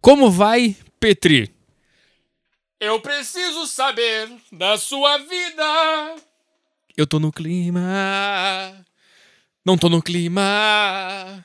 [0.00, 1.52] Como vai, Petri?
[2.78, 6.16] Eu preciso saber da sua vida.
[6.96, 8.84] Eu tô no clima.
[9.64, 11.44] Não tô no clima.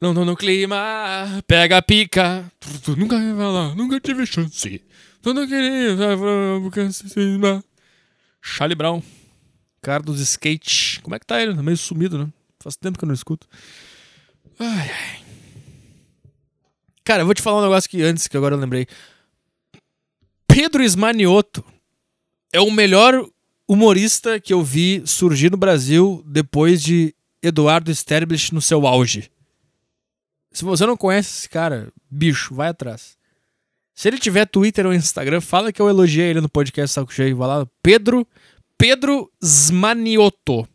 [0.00, 2.50] Não tô no clima, pega a pica.
[2.96, 4.82] Nunca vai falar, nunca tive chance.
[5.20, 5.94] Tu não queria,
[8.40, 9.02] Charlie Brown,
[9.82, 11.00] cara dos skate.
[11.02, 11.54] Como é que tá ele?
[11.54, 12.28] Tá meio sumido, né?
[12.60, 13.46] Faz tempo que eu não escuto.
[14.58, 15.22] Ai, ai.
[17.04, 18.86] Cara, eu vou te falar um negócio que antes, que agora eu lembrei.
[20.46, 21.62] Pedro Esmanioto
[22.52, 23.28] é o melhor
[23.68, 29.29] humorista que eu vi surgir no Brasil depois de Eduardo Sterblich no seu auge.
[30.52, 33.16] Se você não conhece esse cara, bicho, vai atrás.
[33.94, 37.36] Se ele tiver Twitter ou Instagram, fala que eu elogiei ele no podcast Saco Cheio.
[37.36, 38.26] Vai lá, Pedro,
[38.76, 40.66] Pedro Zmanioto.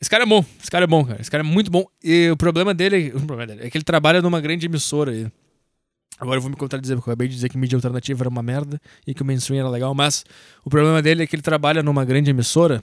[0.00, 1.20] Esse cara é bom, esse cara é bom, cara.
[1.20, 1.86] Esse cara é muito bom.
[2.02, 5.14] E o problema dele, o problema dele é que ele trabalha numa grande emissora.
[5.14, 5.26] E
[6.18, 8.42] agora eu vou me contradizer, porque eu acabei de dizer que mídia alternativa era uma
[8.42, 10.24] merda e que o mainstream era legal, mas
[10.64, 12.82] o problema dele é que ele trabalha numa grande emissora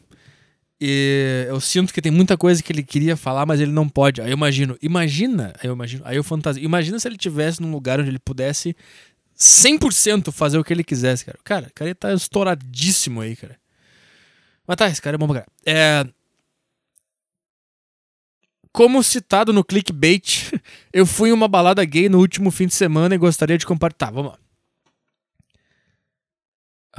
[0.82, 4.22] e eu sinto que tem muita coisa que ele queria falar, mas ele não pode.
[4.22, 6.64] Aí eu imagino, imagina, aí eu imagino, aí eu fantasio.
[6.64, 8.76] Imagina se ele tivesse num lugar onde ele pudesse
[9.38, 11.38] 100% fazer o que ele quisesse, cara.
[11.44, 13.58] Cara, o cara tá estouradíssimo aí, cara.
[14.66, 15.48] Mas tá, esse cara é bom pra cara.
[15.66, 16.08] É...
[18.72, 20.52] Como citado no clickbait,
[20.94, 24.08] eu fui em uma balada gay no último fim de semana e gostaria de compartilhar.
[24.08, 24.40] Tá, vamos lá.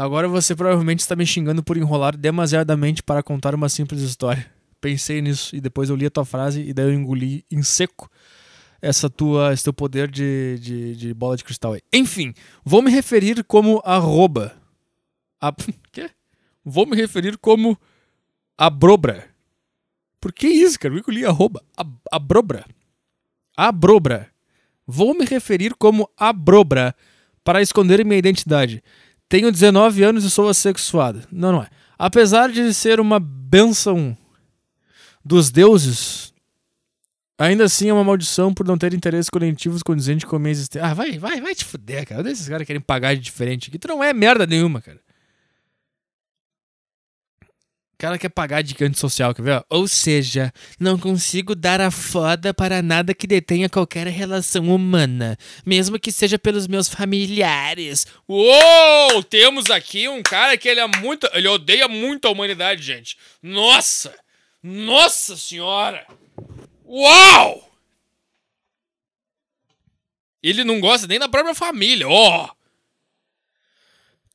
[0.00, 4.50] Agora você provavelmente está me xingando por enrolar demasiadamente para contar uma simples história.
[4.80, 8.10] Pensei nisso e depois eu li a tua frase e daí eu engoli em seco
[8.80, 11.82] essa tua, esse teu poder de, de, de bola de cristal aí.
[11.92, 12.32] Enfim,
[12.64, 14.54] vou me referir como arroba.
[15.38, 15.52] A,
[15.92, 16.08] quê?
[16.64, 17.78] Vou me referir como
[18.56, 19.28] abrobra.
[20.18, 20.94] Por que isso, cara?
[20.94, 21.62] Eu engoli arroba.
[22.10, 22.64] Abrobra.
[23.54, 24.30] Abrobra.
[24.86, 26.96] Vou me referir como abrobra
[27.44, 28.82] para esconder minha identidade.
[29.30, 31.22] Tenho 19 anos e sou assexuado.
[31.30, 31.68] Não, não é.
[31.98, 34.16] Apesar de ser uma benção
[35.24, 36.34] dos deuses,
[37.38, 40.86] ainda assim é uma maldição por não ter interesses coletivos condizentes com a minha existência.
[40.86, 42.28] Ah, vai, vai, vai te fuder, cara.
[42.30, 43.78] Esses caras querem pagar de diferente aqui.
[43.78, 45.00] Tu não é merda nenhuma, cara
[48.00, 49.64] cara quer pagar de antissocial, quer ver?
[49.68, 55.36] Ou seja, não consigo dar a foda para nada que detenha qualquer relação humana,
[55.66, 58.06] mesmo que seja pelos meus familiares.
[58.26, 59.22] Uou!
[59.22, 61.28] Temos aqui um cara que ele é muito.
[61.34, 63.18] Ele odeia muito a humanidade, gente.
[63.42, 64.14] Nossa!
[64.62, 66.06] Nossa senhora!
[66.86, 67.70] Uau!
[70.42, 72.46] Ele não gosta nem da própria família, ó!
[72.46, 72.59] Oh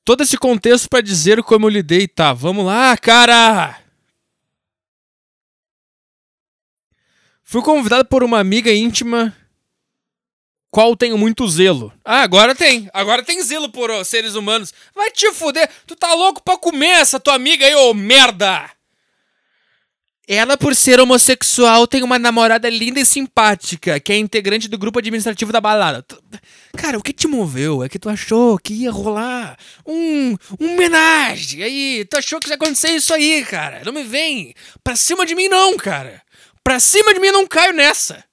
[0.06, 2.32] todo esse contexto para dizer como eu lidei, tá?
[2.32, 3.82] Vamos lá, cara!
[7.44, 9.36] Fui convidado por uma amiga íntima,
[10.72, 11.94] qual tenho muito zelo.
[12.04, 12.90] Ah, agora tem.
[12.94, 14.74] Agora tem zelo por seres humanos.
[14.94, 15.70] Vai te fuder.
[15.88, 18.75] Tu tá louco pra comer essa tua amiga aí, ô merda!
[20.28, 25.00] Ela, por ser homossexual, tem uma namorada linda e simpática, que é integrante do grupo
[25.00, 26.04] administrativo da balada.
[26.76, 27.84] Cara, o que te moveu?
[27.84, 31.62] É que tu achou que ia rolar um, um homenagem.
[31.62, 33.84] Aí, tu achou que ia acontecer isso aí, cara.
[33.86, 34.54] Não me vem
[34.84, 36.22] pra cima de mim, não, cara.
[36.64, 38.24] Pra cima de mim não caio nessa.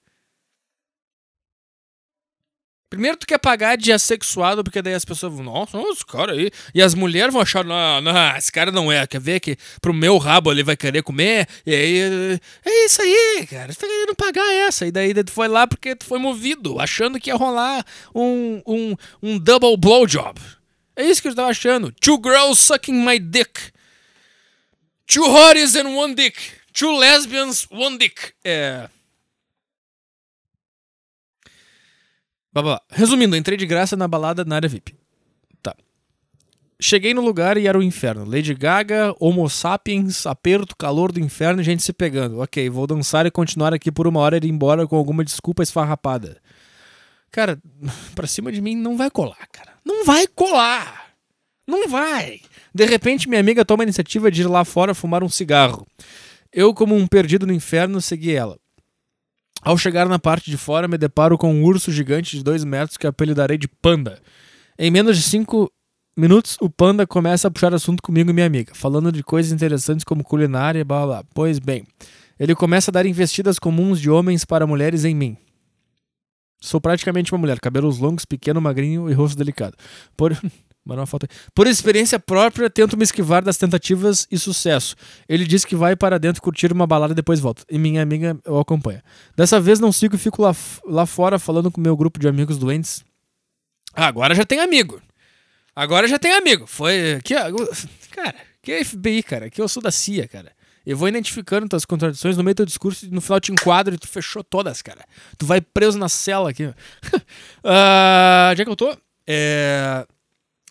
[2.92, 6.50] Primeiro tu quer pagar de assexuado, porque daí as pessoas vão, nossa, esse cara aí.
[6.74, 9.06] E as mulheres vão achar, não, não, esse cara não é.
[9.06, 11.48] Quer ver que pro meu rabo ele vai querer comer?
[11.64, 13.72] E aí, é isso aí, cara.
[13.72, 14.84] Você tá querendo pagar essa.
[14.84, 17.82] E daí tu foi lá porque tu foi movido, achando que ia rolar
[18.14, 20.38] um, um, um double blowjob.
[20.94, 21.90] É isso que eu tava achando.
[21.92, 23.72] Two girls sucking my dick.
[25.06, 26.38] Two hotties and one dick.
[26.74, 28.34] Two lesbians, one dick.
[28.44, 28.86] É.
[32.52, 32.80] Babá.
[32.90, 34.94] Resumindo, entrei de graça na balada na área VIP.
[35.62, 35.74] Tá.
[36.80, 38.24] Cheguei no lugar e era o inferno.
[38.24, 42.40] Lady Gaga, Homo sapiens, aperto, calor do inferno e gente se pegando.
[42.40, 45.62] Ok, vou dançar e continuar aqui por uma hora e ir embora com alguma desculpa
[45.62, 46.36] esfarrapada.
[47.30, 47.58] Cara,
[48.14, 49.72] pra cima de mim não vai colar, cara.
[49.84, 51.02] Não vai colar!
[51.66, 52.40] Não vai!
[52.74, 55.86] De repente, minha amiga toma a iniciativa de ir lá fora fumar um cigarro.
[56.52, 58.58] Eu, como um perdido no inferno, segui ela.
[59.62, 62.96] Ao chegar na parte de fora, me deparo com um urso gigante de 2 metros
[62.96, 64.20] que apelidarei de Panda.
[64.76, 65.70] Em menos de 5
[66.16, 70.04] minutos, o Panda começa a puxar assunto comigo e minha amiga, falando de coisas interessantes
[70.04, 71.24] como culinária e blá blá.
[71.32, 71.86] Pois bem,
[72.40, 75.36] ele começa a dar investidas comuns de homens para mulheres em mim.
[76.60, 79.76] Sou praticamente uma mulher, cabelos longos, pequeno, magrinho e rosto delicado.
[80.16, 80.36] Por...
[80.84, 81.36] uma foto aí.
[81.54, 84.96] Por experiência própria, tento me esquivar das tentativas e sucesso.
[85.28, 87.64] Ele diz que vai para dentro curtir uma balada e depois volta.
[87.70, 89.02] E minha amiga o acompanha.
[89.36, 90.54] Dessa vez não sigo e fico lá,
[90.84, 93.04] lá fora falando com meu grupo de amigos doentes.
[93.94, 95.00] Ah, agora já tem amigo.
[95.74, 96.66] Agora já tem amigo.
[96.66, 97.14] Foi.
[97.14, 97.34] Aqui,
[98.10, 99.46] cara, que é FBI, cara.
[99.46, 100.52] Aqui eu sou da CIA, cara.
[100.84, 103.94] Eu vou identificando tuas contradições no meio do teu discurso e no final te enquadro
[103.94, 105.04] e tu fechou todas, cara.
[105.38, 106.64] Tu vai preso na cela aqui.
[106.64, 106.74] uh,
[108.50, 108.96] onde é que eu tô?
[109.26, 110.04] É.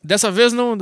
[0.03, 0.75] Dessa vez não.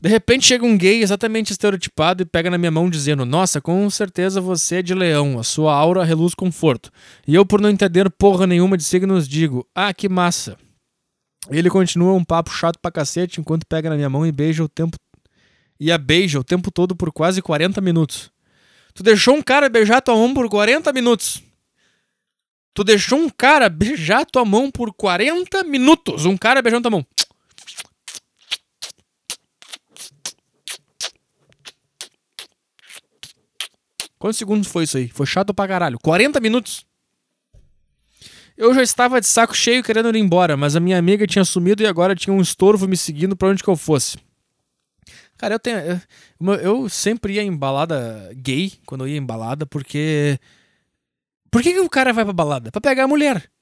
[0.00, 3.88] De repente chega um gay exatamente estereotipado e pega na minha mão dizendo: Nossa, com
[3.88, 6.90] certeza você é de leão, a sua aura reluz conforto.
[7.26, 10.56] E eu, por não entender porra nenhuma de signos, digo: Ah, que massa.
[11.50, 14.68] Ele continua um papo chato pra cacete enquanto pega na minha mão e beija o
[14.68, 14.96] tempo.
[15.78, 18.30] E a beija o tempo todo por quase 40 minutos.
[18.94, 21.42] Tu deixou um cara beijar tua mão por 40 minutos.
[22.74, 26.24] Tu deixou um cara beijar tua mão por 40 minutos.
[26.24, 27.06] Um cara beijando tua mão.
[34.18, 35.08] Quantos segundos foi isso aí?
[35.08, 35.98] Foi chato pra caralho.
[35.98, 36.86] 40 minutos.
[38.56, 41.82] Eu já estava de saco cheio querendo ir embora, mas a minha amiga tinha sumido
[41.82, 44.16] e agora tinha um estorvo me seguindo para onde que eu fosse.
[45.36, 45.78] Cara, eu tenho.
[46.40, 50.38] Eu, eu sempre ia em balada gay quando eu ia em balada, porque
[51.52, 52.72] por que, que o cara vai pra balada?
[52.72, 53.52] Pra pegar a mulher.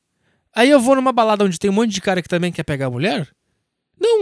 [0.55, 2.87] Aí eu vou numa balada onde tem um monte de cara que também quer pegar
[2.87, 3.29] a mulher?
[3.99, 4.21] Não.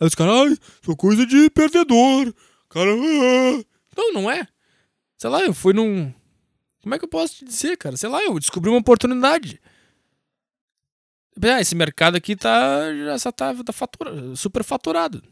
[0.00, 2.34] Aí os caras, ai, sou coisa de perdedor.
[2.70, 2.90] Cara.
[2.90, 3.64] Ah.
[3.96, 4.48] Não, não é.
[5.16, 6.12] Sei lá, eu fui num.
[6.82, 7.96] Como é que eu posso te dizer, cara?
[7.96, 9.60] Sei lá, eu descobri uma oportunidade.
[11.40, 12.92] Ah, esse mercado aqui tá.
[13.16, 15.22] Já tá, tá fatura, super faturado.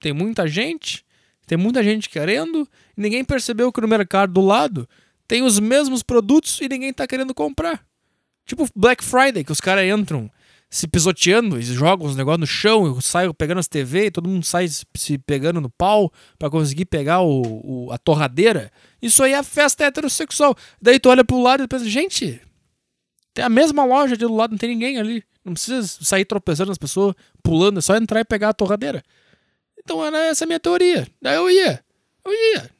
[0.00, 1.06] Tem muita gente,
[1.46, 4.88] tem muita gente querendo, e ninguém percebeu que no mercado do lado
[5.26, 7.84] tem os mesmos produtos e ninguém tá querendo comprar.
[8.44, 10.30] Tipo Black Friday, que os caras entram
[10.72, 14.66] se pisoteando e jogam os negócios no chão, saem pegando as TV, todo mundo sai
[14.68, 18.72] se pegando no pau para conseguir pegar o, o, a torradeira.
[19.00, 20.56] Isso aí é festa heterossexual.
[20.80, 22.40] Daí tu olha pro lado e pensa, gente,
[23.34, 25.22] tem a mesma loja ali do lado, não tem ninguém ali.
[25.44, 29.02] Não precisa sair tropeçando nas pessoas, pulando, é só entrar e pegar a torradeira.
[29.78, 31.06] Então era essa a minha teoria.
[31.20, 31.84] Daí eu ia.
[32.24, 32.70] Eu ia.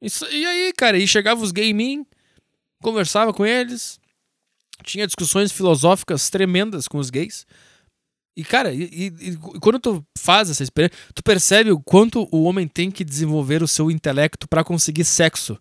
[0.00, 2.04] Isso, e aí, cara, e chegava os gay mim,
[2.82, 3.98] conversava com eles,
[4.84, 7.46] tinha discussões filosóficas tremendas com os gays.
[8.36, 12.42] E, cara, e, e, e, quando tu faz essa experiência, tu percebe o quanto o
[12.42, 15.58] homem tem que desenvolver o seu intelecto para conseguir sexo.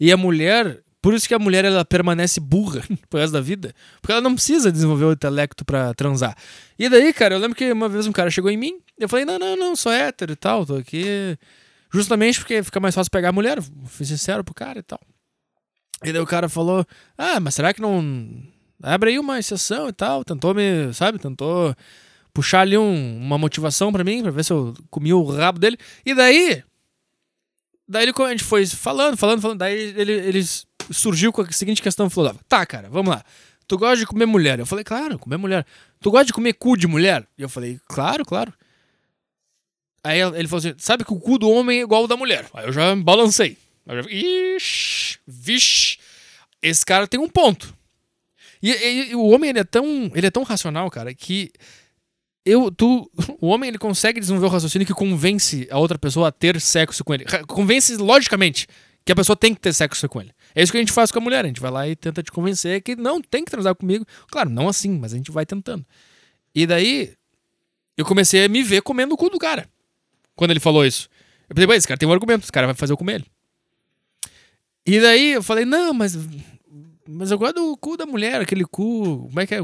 [0.00, 3.72] E a mulher, por isso que a mulher ela permanece burra pro resto da vida,
[4.02, 6.36] porque ela não precisa desenvolver o intelecto para transar.
[6.76, 9.24] E daí, cara, eu lembro que uma vez um cara chegou em mim, eu falei:
[9.24, 11.38] "Não, não, não, sou hétero e tal, tô aqui
[11.96, 13.58] Justamente porque fica mais fácil pegar a mulher.
[13.86, 15.00] Fui sincero pro cara e tal.
[16.04, 16.84] E daí o cara falou:
[17.16, 18.42] Ah, mas será que não.
[18.82, 20.22] Abre aí uma exceção e tal.
[20.22, 21.18] Tentou me, sabe?
[21.18, 21.74] Tentou
[22.34, 25.78] puxar ali um, uma motivação para mim, pra ver se eu comia o rabo dele.
[26.04, 26.62] E daí.
[27.88, 29.58] Daí ele, a gente foi falando, falando, falando.
[29.58, 30.44] Daí ele, ele
[30.90, 33.24] surgiu com a seguinte questão: falou: Tá, cara, vamos lá.
[33.66, 34.58] Tu gosta de comer mulher?
[34.58, 35.64] Eu falei: Claro, comer mulher.
[35.98, 37.26] Tu gosta de comer cu de mulher?
[37.38, 38.52] E eu falei: Claro, claro.
[40.06, 42.46] Aí ele falou assim: sabe que o cu do homem é igual ao da mulher.
[42.54, 43.56] Aí eu já balancei.
[43.84, 45.98] Eu já, Ixi, vixe,
[46.62, 47.74] esse cara tem um ponto.
[48.62, 51.50] E, e, e, o homem ele é tão, ele é tão racional, cara, que
[52.44, 56.32] eu, tu, o homem ele consegue desenvolver o raciocínio que convence a outra pessoa a
[56.32, 57.24] ter sexo com ele.
[57.48, 58.68] Convence logicamente
[59.04, 60.30] Que a pessoa tem que ter sexo com ele.
[60.54, 61.44] É isso que a gente faz com a mulher.
[61.44, 64.06] A gente vai lá e tenta te convencer que não tem que transar comigo.
[64.30, 65.84] Claro, não assim, mas a gente vai tentando.
[66.54, 67.12] E daí,
[67.96, 69.68] eu comecei a me ver comendo o cu do cara.
[70.36, 71.08] Quando ele falou isso.
[71.48, 73.26] Eu pensei, esse cara tem um argumento, esse cara vai fazer eu comer ele.
[74.84, 76.16] E daí eu falei, não, mas.
[77.08, 79.26] Mas eu gosto do cu da mulher, aquele cu.
[79.28, 79.60] Como é que é?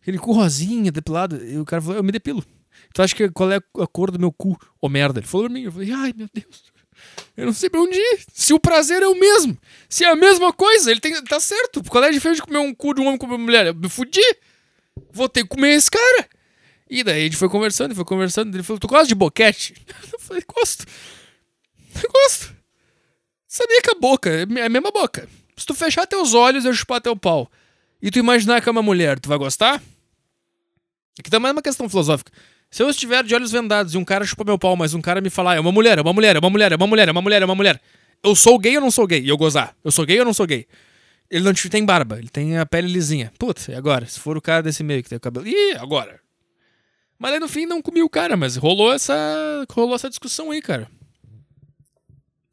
[0.00, 1.44] Aquele cu rosinha, depilado.
[1.44, 2.44] E o cara falou, eu me depilo.
[2.94, 4.58] Tu acha que qual é a cor do meu cu?
[4.80, 5.20] Ô merda.
[5.20, 5.64] Ele falou pra mim.
[5.64, 6.64] Eu falei, ai meu Deus.
[7.36, 8.20] Eu não sei pra onde ir.
[8.32, 9.56] Se o prazer é o mesmo.
[9.88, 11.82] Se é a mesma coisa, ele tem, tá certo.
[11.84, 13.66] Qual é a diferença de comer um cu de um homem com uma mulher?
[13.66, 14.22] Eu me fudi.
[15.12, 16.28] Vou ter que comer esse cara.
[16.90, 18.54] E daí a gente foi conversando, foi conversando.
[18.54, 19.74] Ele falou, tu gosta de boquete?
[20.12, 20.84] Eu falei, gosto.
[22.02, 22.54] Eu gosto.
[23.46, 25.28] Sabia que a boca é a mesma boca.
[25.56, 27.50] Se tu fechar teus olhos e eu chupar teu pau,
[28.00, 29.82] e tu imaginar que é uma mulher, tu vai gostar?
[31.18, 32.30] Aqui também é uma questão filosófica.
[32.70, 35.20] Se eu estiver de olhos vendados e um cara chupa meu pau, mas um cara
[35.20, 37.10] me falar, é uma mulher, é uma mulher, é uma mulher, é uma mulher, é
[37.10, 37.80] uma mulher, é uma mulher.
[38.22, 39.20] Eu sou gay ou não sou gay?
[39.20, 39.74] E eu gozar.
[39.82, 40.66] Eu sou gay ou não sou gay?
[41.30, 43.32] Ele não tem barba, ele tem a pele lisinha.
[43.38, 44.06] Putz, e agora?
[44.06, 45.46] Se for o cara desse meio que tem o cabelo.
[45.46, 46.20] Ih, agora?
[47.18, 49.14] Mas aí no fim não comi o cara, mas rolou essa.
[49.70, 50.88] rolou essa discussão aí, cara.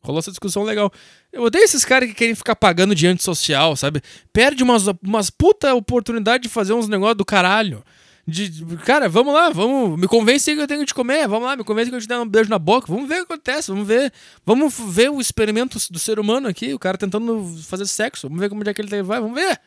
[0.02, 0.92] Rolou essa discussão legal.
[1.32, 4.02] Eu odeio esses caras que querem ficar pagando de antissocial, sabe?
[4.32, 7.84] Perde umas, umas puta oportunidade de fazer uns negócios do caralho.
[8.28, 10.00] De, cara, vamos lá, vamos.
[10.00, 11.28] Me convence que eu tenho que te comer.
[11.28, 12.88] Vamos lá, me convence que eu te dar um beijo na boca.
[12.88, 13.70] Vamos ver o que acontece.
[13.70, 14.12] Vamos ver.
[14.44, 16.74] Vamos ver o experimento do ser humano aqui.
[16.74, 18.28] O cara tentando fazer sexo.
[18.28, 19.20] Vamos ver como é que ele vai.
[19.20, 19.60] Vamos ver.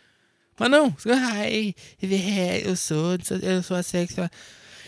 [0.58, 0.94] Mas não.
[1.06, 1.74] Ai,
[2.64, 4.28] eu sou, eu sou assexual.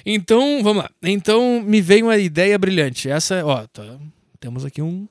[0.04, 0.90] Então, vamos lá.
[1.02, 3.10] Então, me veio uma ideia brilhante.
[3.10, 3.82] Essa, ó, tá,
[4.38, 5.06] temos aqui um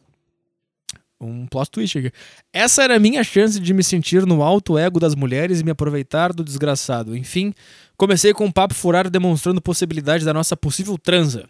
[1.21, 2.11] um plot twist aqui.
[2.53, 5.71] Essa era a minha chance de me sentir no alto ego das mulheres e me
[5.71, 7.15] aproveitar do desgraçado.
[7.15, 7.53] Enfim,
[7.97, 11.45] comecei com um papo furado demonstrando possibilidade da nossa possível transa.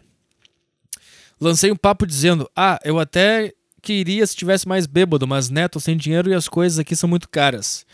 [1.40, 5.96] Lancei um papo dizendo: Ah, eu até queria se tivesse mais bêbado, mas neto, sem
[5.96, 7.86] dinheiro e as coisas aqui são muito caras.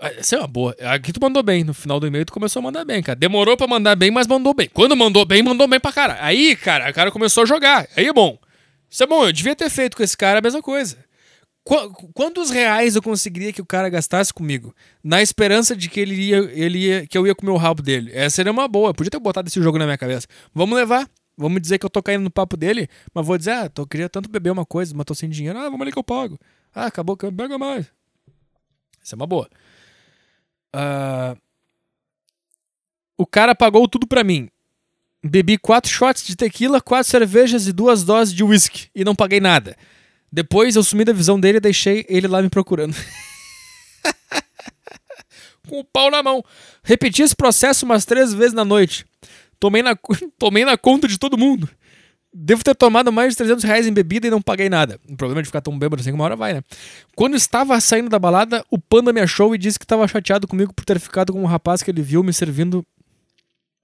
[0.00, 0.76] Essa é uma boa.
[0.80, 1.64] Aqui tu mandou bem.
[1.64, 3.18] No final do e-mail tu começou a mandar bem, cara.
[3.18, 4.68] Demorou pra mandar bem, mas mandou bem.
[4.72, 6.18] Quando mandou bem, mandou bem pra cara.
[6.20, 7.88] Aí, cara, o cara começou a jogar.
[7.96, 8.38] Aí é bom.
[8.90, 10.96] Isso é bom, eu devia ter feito com esse cara a mesma coisa.
[11.62, 14.74] Qu quantos reais eu conseguiria que o cara gastasse comigo?
[15.04, 18.10] Na esperança de que ele ia, ele ia, que eu ia comer o rabo dele.
[18.14, 18.90] Essa seria uma boa.
[18.90, 20.26] Eu podia ter botado esse jogo na minha cabeça.
[20.54, 21.06] Vamos levar.
[21.36, 24.08] Vamos dizer que eu tô caindo no papo dele, mas vou dizer, ah, tô, queria
[24.08, 25.56] tanto beber uma coisa, mas tô sem dinheiro.
[25.56, 26.36] Ah, vamos ali que eu pago.
[26.74, 27.86] Ah, acabou que eu pego mais.
[29.00, 29.48] Isso é uma boa.
[30.74, 31.36] Uh,
[33.16, 34.48] o cara pagou tudo pra mim.
[35.22, 39.40] Bebi quatro shots de tequila, quatro cervejas e duas doses de whisky e não paguei
[39.40, 39.76] nada.
[40.30, 42.94] Depois eu sumi da visão dele e deixei ele lá me procurando.
[45.68, 46.44] Com o pau na mão.
[46.82, 49.04] Repeti esse processo umas três vezes na noite.
[49.58, 49.96] Tomei na,
[50.38, 51.68] tomei na conta de todo mundo.
[52.32, 55.00] Devo ter tomado mais de 300 reais em bebida e não paguei nada.
[55.08, 56.62] O problema de ficar tão bêbado assim que uma hora vai, né?
[57.16, 60.72] Quando estava saindo da balada, o Panda me achou e disse que estava chateado comigo
[60.74, 62.84] por ter ficado com um rapaz que ele viu me servindo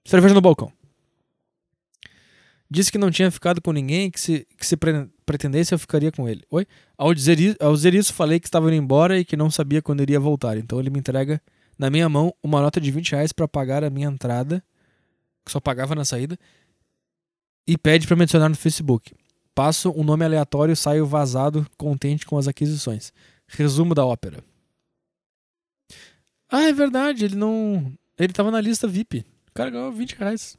[0.05, 0.71] cerveja no balcão.
[2.69, 6.11] Disse que não tinha ficado com ninguém, que se, que se pre pretendesse eu ficaria
[6.11, 6.43] com ele.
[6.51, 6.67] Oi?
[6.95, 10.01] Ao dizer, ao dizer isso, falei que estava indo embora e que não sabia quando
[10.01, 10.55] iria voltar.
[10.55, 11.41] Então ele me entrega
[11.79, 14.63] na minha mão uma nota de 20 reais para pagar a minha entrada,
[15.43, 16.37] que só pagava na saída,
[17.67, 19.13] e pede para me adicionar no Facebook.
[19.53, 23.13] Passo um nome aleatório e saio vazado, contente com as aquisições.
[23.47, 24.43] Resumo da ópera.
[26.49, 27.91] Ah, é verdade, ele não.
[28.19, 29.25] Ele tava na lista VIP.
[29.49, 30.57] O cara ganhou 20 reais.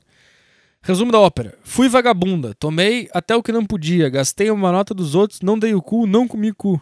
[0.82, 1.58] Resumo da ópera.
[1.62, 5.74] Fui vagabunda, tomei até o que não podia, gastei uma nota dos outros, não dei
[5.74, 6.80] o cu, não comi cu.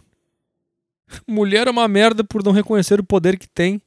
[1.26, 3.80] Mulher é uma merda por não reconhecer o poder que tem.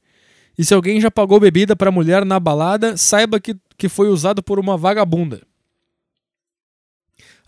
[0.58, 4.42] E se alguém já pagou bebida para mulher na balada, saiba que, que foi usado
[4.42, 5.40] por uma vagabunda.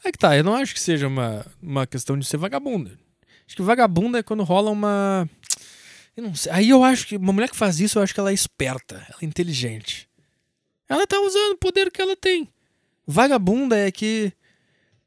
[0.05, 2.99] Aí que tá, eu não acho que seja uma, uma questão de ser vagabunda.
[3.47, 5.29] Acho que vagabunda é quando rola uma.
[6.17, 6.53] Eu não sei.
[6.53, 8.95] Aí eu acho que uma mulher que faz isso, eu acho que ela é esperta,
[9.09, 10.09] ela é inteligente.
[10.89, 12.49] Ela tá usando o poder que ela tem.
[13.07, 14.33] Vagabunda é que.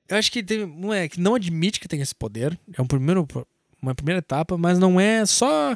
[0.07, 2.57] Eu acho que tem, é que não admite que tem esse poder.
[2.73, 3.27] É um primeiro,
[3.81, 5.75] uma primeira etapa, mas não é só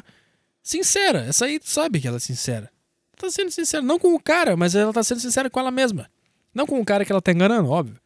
[0.62, 1.24] sincera.
[1.26, 2.70] Essa aí tu sabe que ela é sincera.
[3.16, 6.08] Tá sendo sincera, não com o cara, mas ela tá sendo sincera com ela mesma.
[6.54, 7.98] Não com o cara que ela tá enganando, óbvio.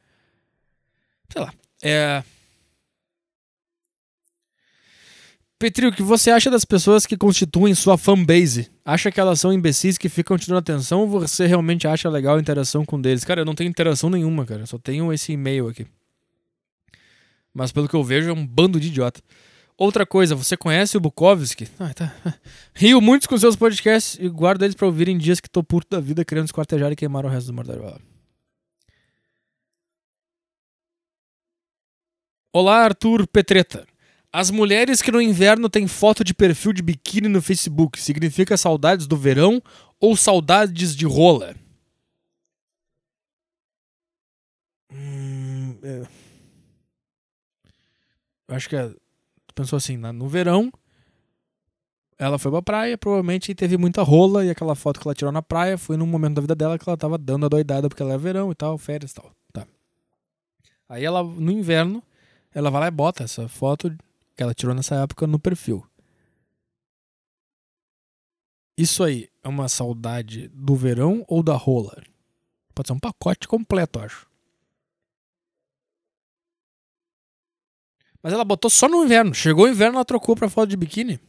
[1.33, 1.53] Sei lá.
[1.83, 2.23] É.
[5.59, 8.69] Petri, o que você acha das pessoas que constituem sua fanbase?
[8.85, 12.37] Acha que elas são imbecis que ficam te dando atenção ou você realmente acha legal
[12.37, 13.23] a interação com eles?
[13.25, 14.67] Cara, eu não tenho interação nenhuma, cara.
[14.67, 15.87] Só tenho esse e-mail aqui.
[17.55, 19.21] Mas pelo que eu vejo, é um bando de idiota.
[19.79, 21.69] Outra coisa, você conhece o Bukowski?
[21.79, 22.13] Ah, tá.
[22.75, 25.87] Rio muitos com seus podcasts e guardo eles pra ouvir em dias que tô puto
[25.89, 28.01] da vida querendo esquartejar e queimar o resto do mortadelo.
[32.55, 33.87] Olá, Arthur Petreta.
[34.31, 39.07] As mulheres que no inverno têm foto de perfil de biquíni no Facebook, significa saudades
[39.07, 39.63] do verão
[39.99, 41.55] ou saudades de rola?
[44.93, 46.03] Hum, é.
[48.49, 48.95] Eu acho que é,
[49.55, 50.71] pensou assim, no verão,
[52.19, 55.41] ela foi pra praia, provavelmente teve muita rola, e aquela foto que ela tirou na
[55.41, 58.13] praia foi num momento da vida dela que ela tava dando a doidada porque ela
[58.13, 59.33] era verão e tal, férias e tal.
[59.55, 59.67] Tá.
[60.87, 62.03] Aí ela, no inverno,
[62.55, 63.91] ela vai lá e bota essa foto
[64.37, 65.87] que ela tirou nessa época no perfil.
[68.77, 72.03] Isso aí é uma saudade do verão ou da rola?
[72.75, 74.27] Pode ser um pacote completo, acho.
[78.23, 79.35] Mas ela botou só no inverno.
[79.35, 81.21] Chegou o inverno, ela trocou pra foto de biquíni.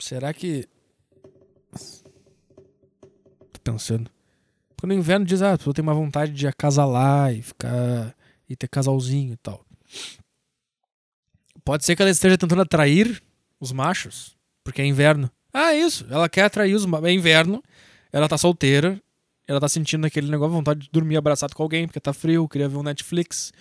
[0.00, 0.66] Será que.
[3.52, 4.10] Tô pensando.
[4.74, 8.16] Porque no inverno diz, ah, a pessoa tem uma vontade de acasalar e ficar.
[8.48, 9.64] E ter casalzinho e tal.
[11.64, 13.22] Pode ser que ela esteja tentando atrair
[13.58, 15.30] os machos, porque é inverno.
[15.52, 16.06] Ah, isso.
[16.10, 17.06] Ela quer atrair os machos.
[17.08, 17.62] É inverno,
[18.12, 19.00] ela tá solteira,
[19.46, 22.68] ela tá sentindo aquele negócio, vontade de dormir abraçado com alguém, porque tá frio, queria
[22.68, 23.52] ver um Netflix.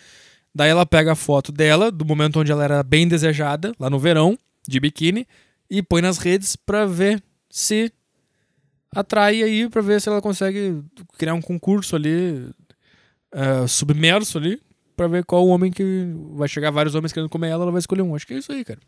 [0.54, 4.00] Daí ela pega a foto dela, do momento onde ela era bem desejada, lá no
[4.00, 5.28] verão, de biquíni,
[5.70, 7.92] e põe nas redes pra ver se
[8.96, 10.84] atrai aí, pra ver se ela consegue
[11.18, 12.50] criar um concurso ali,
[13.32, 14.62] eh, submerso ali,
[14.96, 18.02] pra ver qual homem que vai chegar vários homens querendo comer ela, ela vai escolher
[18.02, 18.16] um.
[18.16, 18.80] Acho que é isso aí, cara.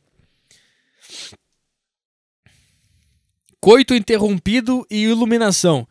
[3.59, 5.87] Coito interrompido e iluminação.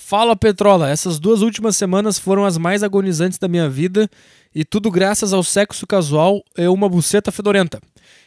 [0.00, 4.08] Fala Petrola, essas duas últimas semanas foram as mais agonizantes da minha vida
[4.54, 7.80] e tudo graças ao sexo casual e uma buceta fedorenta.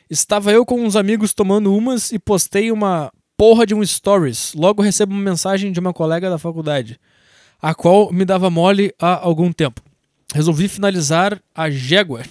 [0.10, 4.54] Estava eu com uns amigos tomando umas e postei uma porra de um stories.
[4.54, 7.00] Logo recebo uma mensagem de uma colega da faculdade,
[7.62, 9.82] a qual me dava mole há algum tempo.
[10.34, 12.24] Resolvi finalizar a jégua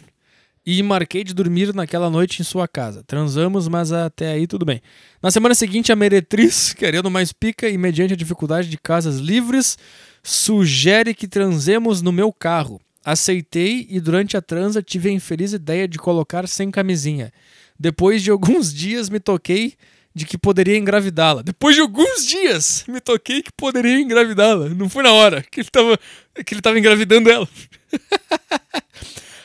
[0.64, 3.02] e marquei de dormir naquela noite em sua casa.
[3.06, 4.80] Transamos, mas até aí tudo bem.
[5.22, 9.76] Na semana seguinte, a meretriz, querendo mais pica e mediante a dificuldade de casas livres,
[10.22, 12.80] sugere que transemos no meu carro.
[13.04, 17.32] Aceitei e durante a transa tive a infeliz ideia de colocar sem camisinha.
[17.78, 19.74] Depois de alguns dias me toquei
[20.14, 21.42] de que poderia engravidá-la.
[21.42, 24.68] Depois de alguns dias me toquei que poderia engravidá-la.
[24.70, 25.98] Não foi na hora que ele tava,
[26.44, 27.48] que ele tava engravidando ela.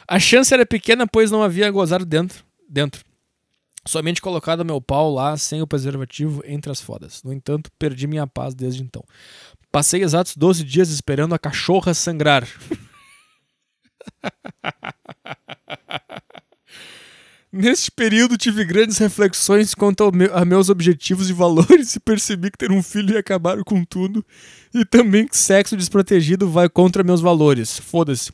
[0.07, 2.43] A chance era pequena, pois não havia gozado dentro.
[2.69, 3.03] dentro.
[3.87, 7.21] Somente colocado meu pau lá sem o preservativo entre as fodas.
[7.23, 9.03] No entanto, perdi minha paz desde então.
[9.71, 12.47] Passei exatos 12 dias esperando a cachorra sangrar.
[17.57, 22.51] Neste período tive grandes reflexões quanto ao meu- a meus objetivos e valores e percebi
[22.51, 24.25] que ter um filho ia acabar com tudo
[24.73, 27.79] e também que sexo desprotegido vai contra meus valores.
[27.79, 28.29] Foda-se.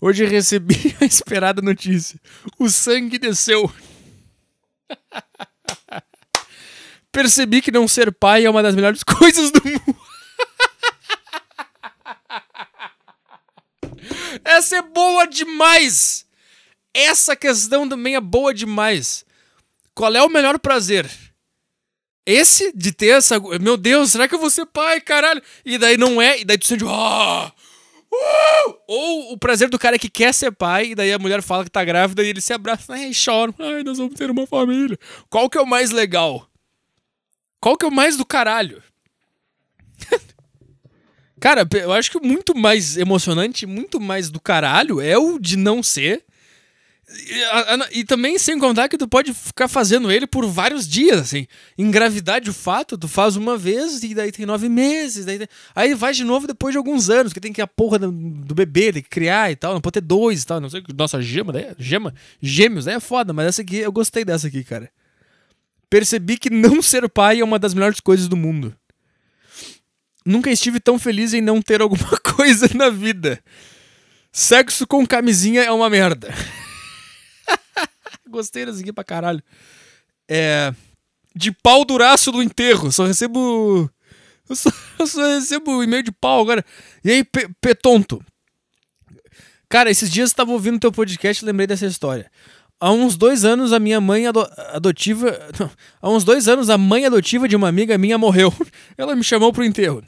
[0.00, 2.18] Hoje recebi a esperada notícia.
[2.58, 3.72] O sangue desceu.
[7.12, 9.96] Percebi que não ser pai é uma das melhores coisas do mundo.
[14.44, 16.26] Essa é boa demais.
[16.94, 19.26] Essa questão também é boa demais.
[19.92, 21.10] Qual é o melhor prazer?
[22.24, 23.38] Esse de ter essa.
[23.60, 25.42] Meu Deus, será que eu vou ser pai, caralho?
[25.64, 26.84] E daí não é, e daí tu sente.
[26.86, 27.52] "Ah!
[28.10, 31.64] Uh!" Ou o prazer do cara que quer ser pai, e daí a mulher fala
[31.64, 33.52] que tá grávida e ele se abraça e chora.
[33.58, 34.98] Ai, nós vamos ter uma família.
[35.28, 36.48] Qual que é o mais legal?
[37.60, 38.82] Qual que é o mais do caralho?
[41.40, 45.82] Cara, eu acho que muito mais emocionante, muito mais do caralho é o de não
[45.82, 46.24] ser.
[47.10, 51.46] E, e também sem contar que tu pode ficar fazendo ele por vários dias, assim.
[51.76, 55.24] Engravidar de fato, tu faz uma vez e daí tem nove meses.
[55.26, 57.98] Daí tem- Aí vai de novo depois de alguns anos, que tem que a porra
[57.98, 59.74] do, do bebê, tem que criar e tal.
[59.74, 60.60] Não pode ter dois e tal.
[60.60, 60.84] Não sei o.
[60.96, 61.74] Nossa, gema, né?
[61.78, 62.14] Gema.
[62.40, 64.90] Gêmeos, daí é foda, mas essa aqui, eu gostei dessa aqui, cara.
[65.90, 68.74] Percebi que não ser pai é uma das melhores coisas do mundo.
[70.24, 73.38] Nunca estive tão feliz em não ter alguma coisa na vida.
[74.32, 76.34] Sexo com camisinha é uma merda.
[78.28, 79.42] Gostei dessa aqui pra caralho.
[80.28, 80.72] É.
[81.34, 82.90] De pau duraço do enterro.
[82.92, 83.90] Só recebo.
[84.48, 86.64] Eu só, eu só recebo e-mail de pau agora.
[87.04, 88.24] E aí, Pe- Petonto?
[89.68, 92.30] Cara, esses dias eu tava ouvindo teu podcast e lembrei dessa história.
[92.78, 95.36] Há uns dois anos a minha mãe ado- adotiva.
[95.58, 95.70] não,
[96.02, 98.52] há uns dois anos a mãe adotiva de uma amiga minha morreu.
[98.96, 100.02] Ela me chamou pro enterro.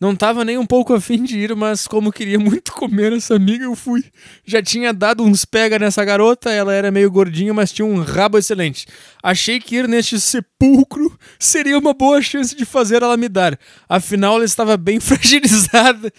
[0.00, 3.64] Não tava nem um pouco afim de ir, mas como queria muito comer essa amiga,
[3.64, 4.02] eu fui.
[4.46, 8.38] Já tinha dado uns pega nessa garota, ela era meio gordinha, mas tinha um rabo
[8.38, 8.86] excelente.
[9.22, 13.58] Achei que ir neste sepulcro seria uma boa chance de fazer ela me dar.
[13.86, 16.10] Afinal, ela estava bem fragilizada.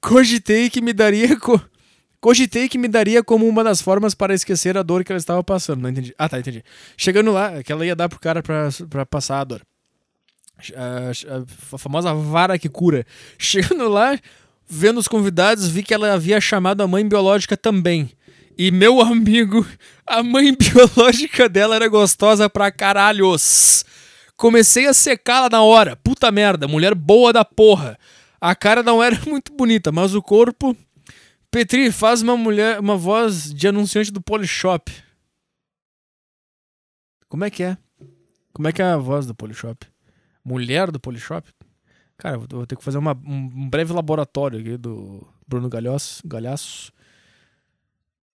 [0.00, 1.60] Cogitei que me daria co-
[2.20, 5.44] Cogitei que me daria como uma das formas para esquecer a dor que ela estava
[5.44, 5.82] passando.
[5.82, 6.14] Não entendi.
[6.18, 6.62] Ah, tá, entendi.
[6.96, 9.60] Chegando lá, que ela ia dar pro cara pra, pra passar a dor.
[10.74, 13.06] A, a- a famosa vara que cura.
[13.38, 14.18] Chegando lá,
[14.66, 18.10] vendo os convidados, vi que ela havia chamado a mãe biológica também.
[18.58, 19.66] E meu amigo,
[20.06, 23.84] a mãe biológica dela era gostosa pra caralhos.
[24.36, 25.96] Comecei a secá-la na hora.
[25.96, 27.98] Puta merda, mulher boa da porra.
[28.40, 30.76] A cara não era muito bonita, mas o corpo.
[31.50, 34.92] Petri, faz uma mulher, uma voz de anunciante do Polishop.
[37.28, 37.76] Como é que é?
[38.52, 39.86] Como é que é a voz do Polishop?
[40.46, 41.48] Mulher do Polishop?
[42.16, 46.22] Cara, eu vou ter que fazer uma- um breve laboratório aqui do Bruno Galhaço.
[46.24, 46.92] Galhaço.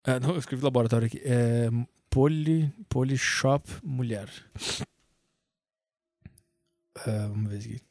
[0.04, 1.22] Ah, não, eu escrevi laboratório aqui.
[1.24, 1.70] É
[2.10, 4.30] Poli, Polishop Mulher.
[6.98, 7.82] Ah, vamos ver aqui.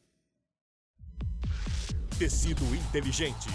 [2.19, 3.49] Tecido inteligente.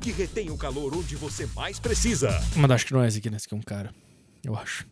[0.00, 2.30] Que retém o calor onde você mais precisa.
[2.56, 3.36] Mas acho que não é esse aqui, né?
[3.36, 3.94] Esse aqui é um cara.
[4.42, 4.86] Eu acho.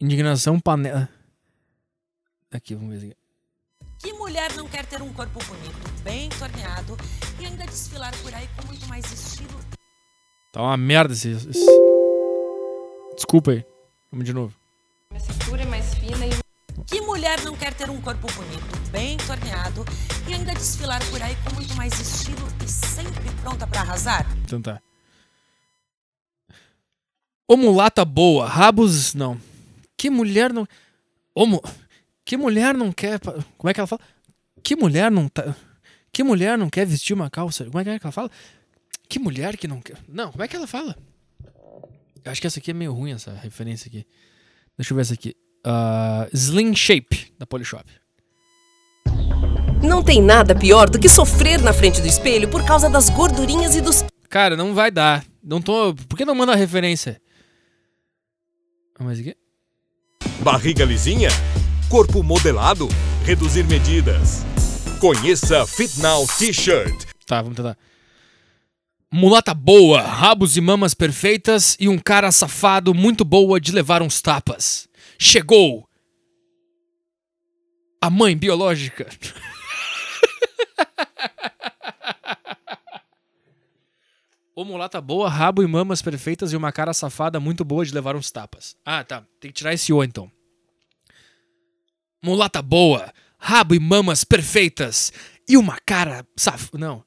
[0.00, 1.08] Indignação panela.
[2.52, 3.16] Aqui, vamos ver.
[4.04, 6.96] Que mulher não quer ter um corpo bonito, bem torneado
[7.40, 9.58] e ainda desfilar por aí com muito mais estilo?
[10.52, 11.30] Tá uma merda esse.
[11.30, 11.66] esse-
[13.16, 13.64] Desculpa aí.
[14.12, 14.54] Vamos de novo.
[15.10, 16.30] Minha cintura é mais fina e
[16.86, 19.84] Que mulher não quer ter um corpo bonito, bem torneado
[20.28, 24.26] e ainda desfilar por aí com muito mais estilo e sempre pronta pra arrasar?
[24.44, 24.80] Então tá.
[27.48, 29.14] Ô mulata boa, rabos.
[29.14, 29.40] Não.
[29.96, 30.66] Que mulher não.
[31.34, 31.62] Ô, mu-
[32.24, 33.20] Que mulher não quer.
[33.20, 34.00] Como é que ela fala?
[34.62, 35.54] Que mulher não tá.
[36.12, 37.64] Que mulher não quer vestir uma calça.
[37.64, 38.30] Como é que é que ela fala?
[39.08, 39.98] Que mulher que não quer.
[40.08, 40.96] Não, como é que ela fala?
[42.24, 44.06] Eu acho que essa aqui é meio ruim, essa referência aqui.
[44.78, 45.36] Deixa eu ver essa aqui.
[45.62, 47.84] Ah, Slim Shape, da Polishop.
[49.82, 53.76] Não tem nada pior do que sofrer na frente do espelho por causa das gordurinhas
[53.76, 55.24] e dos Cara, não vai dar.
[55.42, 55.94] Não tô.
[55.94, 57.20] Por que não manda a referência?
[58.98, 59.36] Ah, Mas aqui?
[60.42, 61.28] Barriga lisinha?
[61.94, 62.88] Corpo modelado?
[63.24, 64.44] Reduzir medidas.
[65.00, 67.06] Conheça Fit Now T-shirt.
[67.24, 67.78] Tá, vamos tentar.
[69.12, 74.20] Mulata boa, rabos e mamas perfeitas e um cara safado muito boa de levar uns
[74.20, 74.88] tapas.
[75.16, 75.88] Chegou!
[78.00, 79.06] A mãe biológica.
[84.56, 88.16] Ô mulata boa, rabo e mamas perfeitas e uma cara safada muito boa de levar
[88.16, 88.76] uns tapas.
[88.84, 89.24] Ah, tá.
[89.38, 90.28] Tem que tirar esse O então.
[92.24, 95.12] Mulata boa, rabo e mamas perfeitas
[95.46, 96.70] e uma cara saf...
[96.72, 97.04] Não.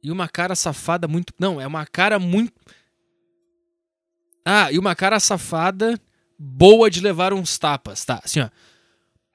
[0.00, 1.34] E uma cara safada muito.
[1.40, 2.52] Não, é uma cara muito.
[4.44, 6.00] Ah, e uma cara safada
[6.38, 8.04] boa de levar uns tapas.
[8.04, 8.48] Tá, assim, ó.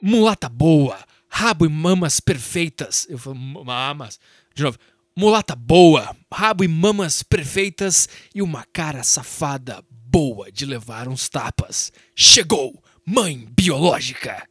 [0.02, 0.98] Mulata boa,
[1.28, 3.06] rabo e mamas perfeitas.
[3.10, 4.18] Eu falo, mamas.
[4.56, 4.78] De novo.
[5.14, 11.92] Mulata boa, rabo e mamas perfeitas e uma cara safada boa de levar uns tapas.
[12.16, 14.48] Chegou, mãe biológica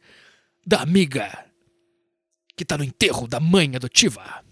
[0.65, 1.45] da amiga
[2.55, 4.43] que tá no enterro da mãe adotiva.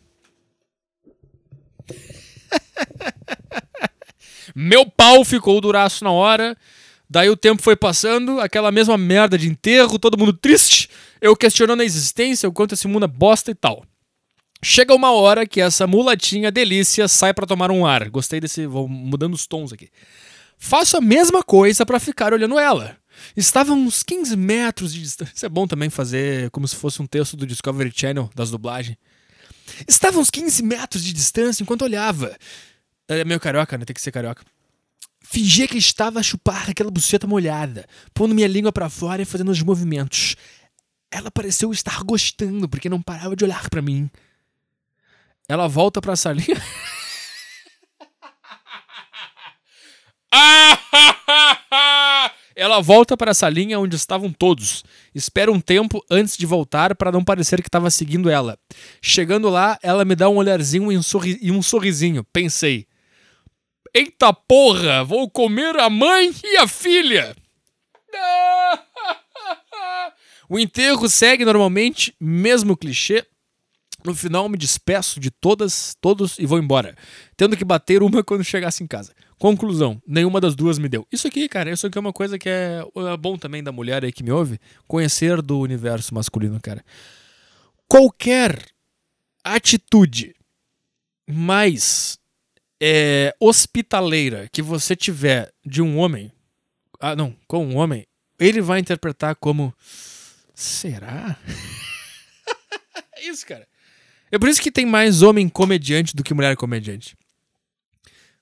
[4.56, 6.58] Meu pau ficou duraço na hora.
[7.10, 10.90] Daí o tempo foi passando, aquela mesma merda de enterro, todo mundo triste.
[11.20, 13.86] Eu questionando a existência, o quanto esse mundo é bosta e tal.
[14.64, 18.10] Chega uma hora que essa mulatinha delícia sai pra tomar um ar.
[18.10, 18.68] Gostei desse.
[18.68, 19.90] Vou mudando os tons aqui.
[20.58, 23.01] Faço a mesma coisa pra ficar olhando ela.
[23.36, 25.46] Estava a uns 15 metros de distância.
[25.46, 28.98] É bom também fazer como se fosse um texto do Discovery Channel das dublagens.
[29.88, 32.36] Estava a uns 15 metros de distância enquanto olhava.
[33.08, 33.86] É meio carioca, né?
[33.86, 34.44] Tem que ser carioca.
[35.24, 39.52] Fingia que estava a chupar aquela buceta molhada, pondo minha língua pra fora e fazendo
[39.52, 40.36] os movimentos.
[41.12, 44.10] Ela pareceu estar gostando, porque não parava de olhar pra mim.
[45.48, 46.56] Ela volta pra salinha.
[52.62, 54.84] Ela volta para a salinha onde estavam todos.
[55.16, 58.56] Espera um tempo antes de voltar para não parecer que estava seguindo ela.
[59.02, 62.24] Chegando lá, ela me dá um olharzinho e um, sorri- e um sorrisinho.
[62.32, 62.86] Pensei:
[63.92, 67.36] Eita porra, vou comer a mãe e a filha.
[70.48, 73.26] O enterro segue normalmente, mesmo clichê.
[74.04, 76.94] No final, me despeço de todas, todos e vou embora,
[77.38, 79.14] tendo que bater uma quando chegasse em casa.
[79.42, 81.08] Conclusão: nenhuma das duas me deu.
[81.12, 84.06] Isso aqui, cara, isso aqui é uma coisa que é, é bom também da mulher
[84.06, 86.86] aí que me ouve, conhecer do universo masculino, cara.
[87.88, 88.64] Qualquer
[89.44, 90.36] atitude
[91.28, 92.20] mais
[92.80, 96.32] é, hospitaleira que você tiver de um homem,
[97.00, 98.06] ah, não, com um homem,
[98.40, 99.74] ele vai interpretar como
[100.54, 101.36] será?
[103.20, 103.68] Isso, cara.
[104.32, 107.18] É por isso que tem mais homem comediante do que mulher comediante.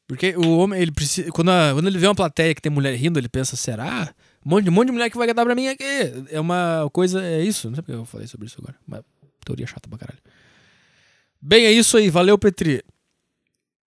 [0.09, 1.31] Porque o homem, ele precisa.
[1.31, 4.11] Quando, a- quando ele vê uma plateia que tem mulher rindo, ele pensa, será?
[4.43, 5.83] Um monte, um monte de mulher que vai dar pra mim aqui.
[6.31, 7.23] É uma coisa.
[7.23, 7.67] É isso.
[7.69, 8.75] Não sei porque eu falei sobre isso agora.
[8.87, 9.03] Mas
[9.45, 10.19] teoria chata pra caralho.
[11.39, 12.09] Bem, é isso aí.
[12.09, 12.83] Valeu, Petri.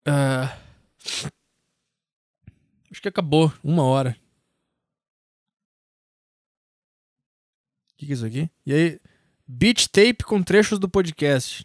[0.05, 0.59] Ah,
[2.91, 3.53] acho que acabou.
[3.62, 4.16] Uma hora.
[7.93, 8.51] O que, que é isso aqui?
[8.66, 9.01] E aí?
[9.47, 11.64] Beat tape com trechos do podcast.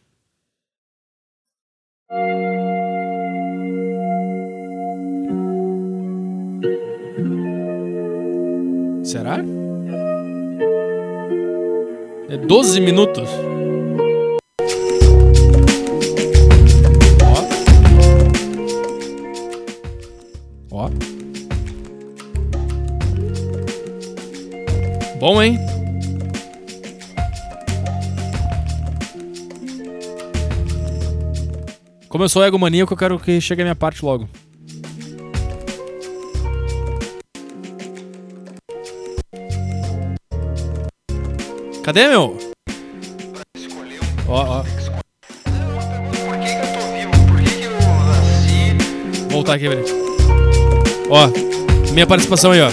[9.03, 9.37] Será?
[12.29, 13.29] É 12 minutos.
[20.71, 20.85] Ó.
[20.85, 20.89] Ó.
[25.19, 25.59] Bom, hein?
[32.07, 34.29] Como eu sou egomaníaco, eu quero que chegue a minha parte logo.
[41.83, 42.37] Cadê, meu?
[44.25, 44.63] Ó, ó.
[49.29, 49.83] Voltar aqui, velho.
[51.09, 51.27] Ó,
[51.91, 52.69] minha participação aí, ó.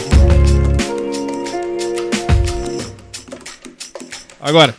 [4.41, 4.75] Agora.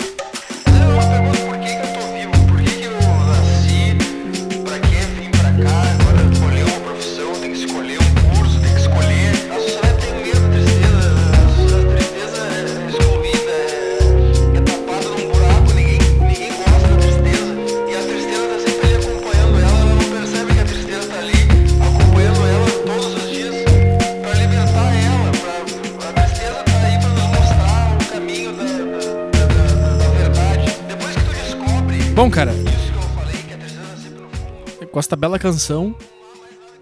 [35.12, 35.93] Esta bela canção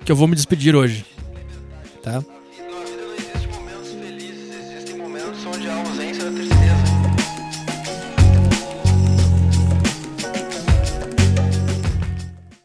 [0.05, 1.03] que eu vou me despedir hoje.
[2.03, 2.23] Tá?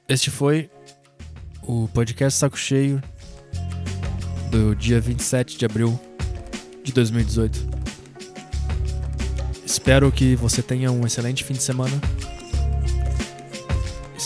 [0.07, 0.69] Este foi
[1.63, 3.03] o podcast Saco Cheio
[4.51, 5.99] do dia 27 de abril
[6.83, 7.67] de 2018.
[9.65, 11.99] Espero que você tenha um excelente fim de semana.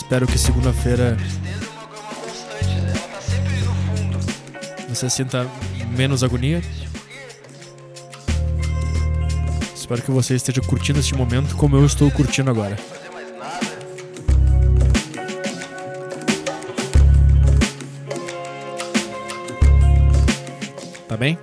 [0.09, 1.15] Espero que segunda-feira
[4.87, 5.47] você sinta
[5.95, 6.63] menos agonia.
[9.75, 12.75] Espero que você esteja curtindo este momento como eu estou curtindo agora.
[21.07, 21.37] Tá bem?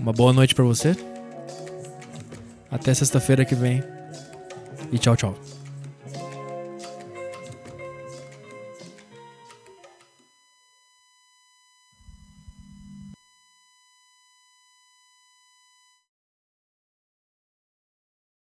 [0.00, 0.96] Uma boa noite pra você.
[2.68, 3.84] Até sexta-feira que vem.
[4.90, 5.45] E tchau, tchau.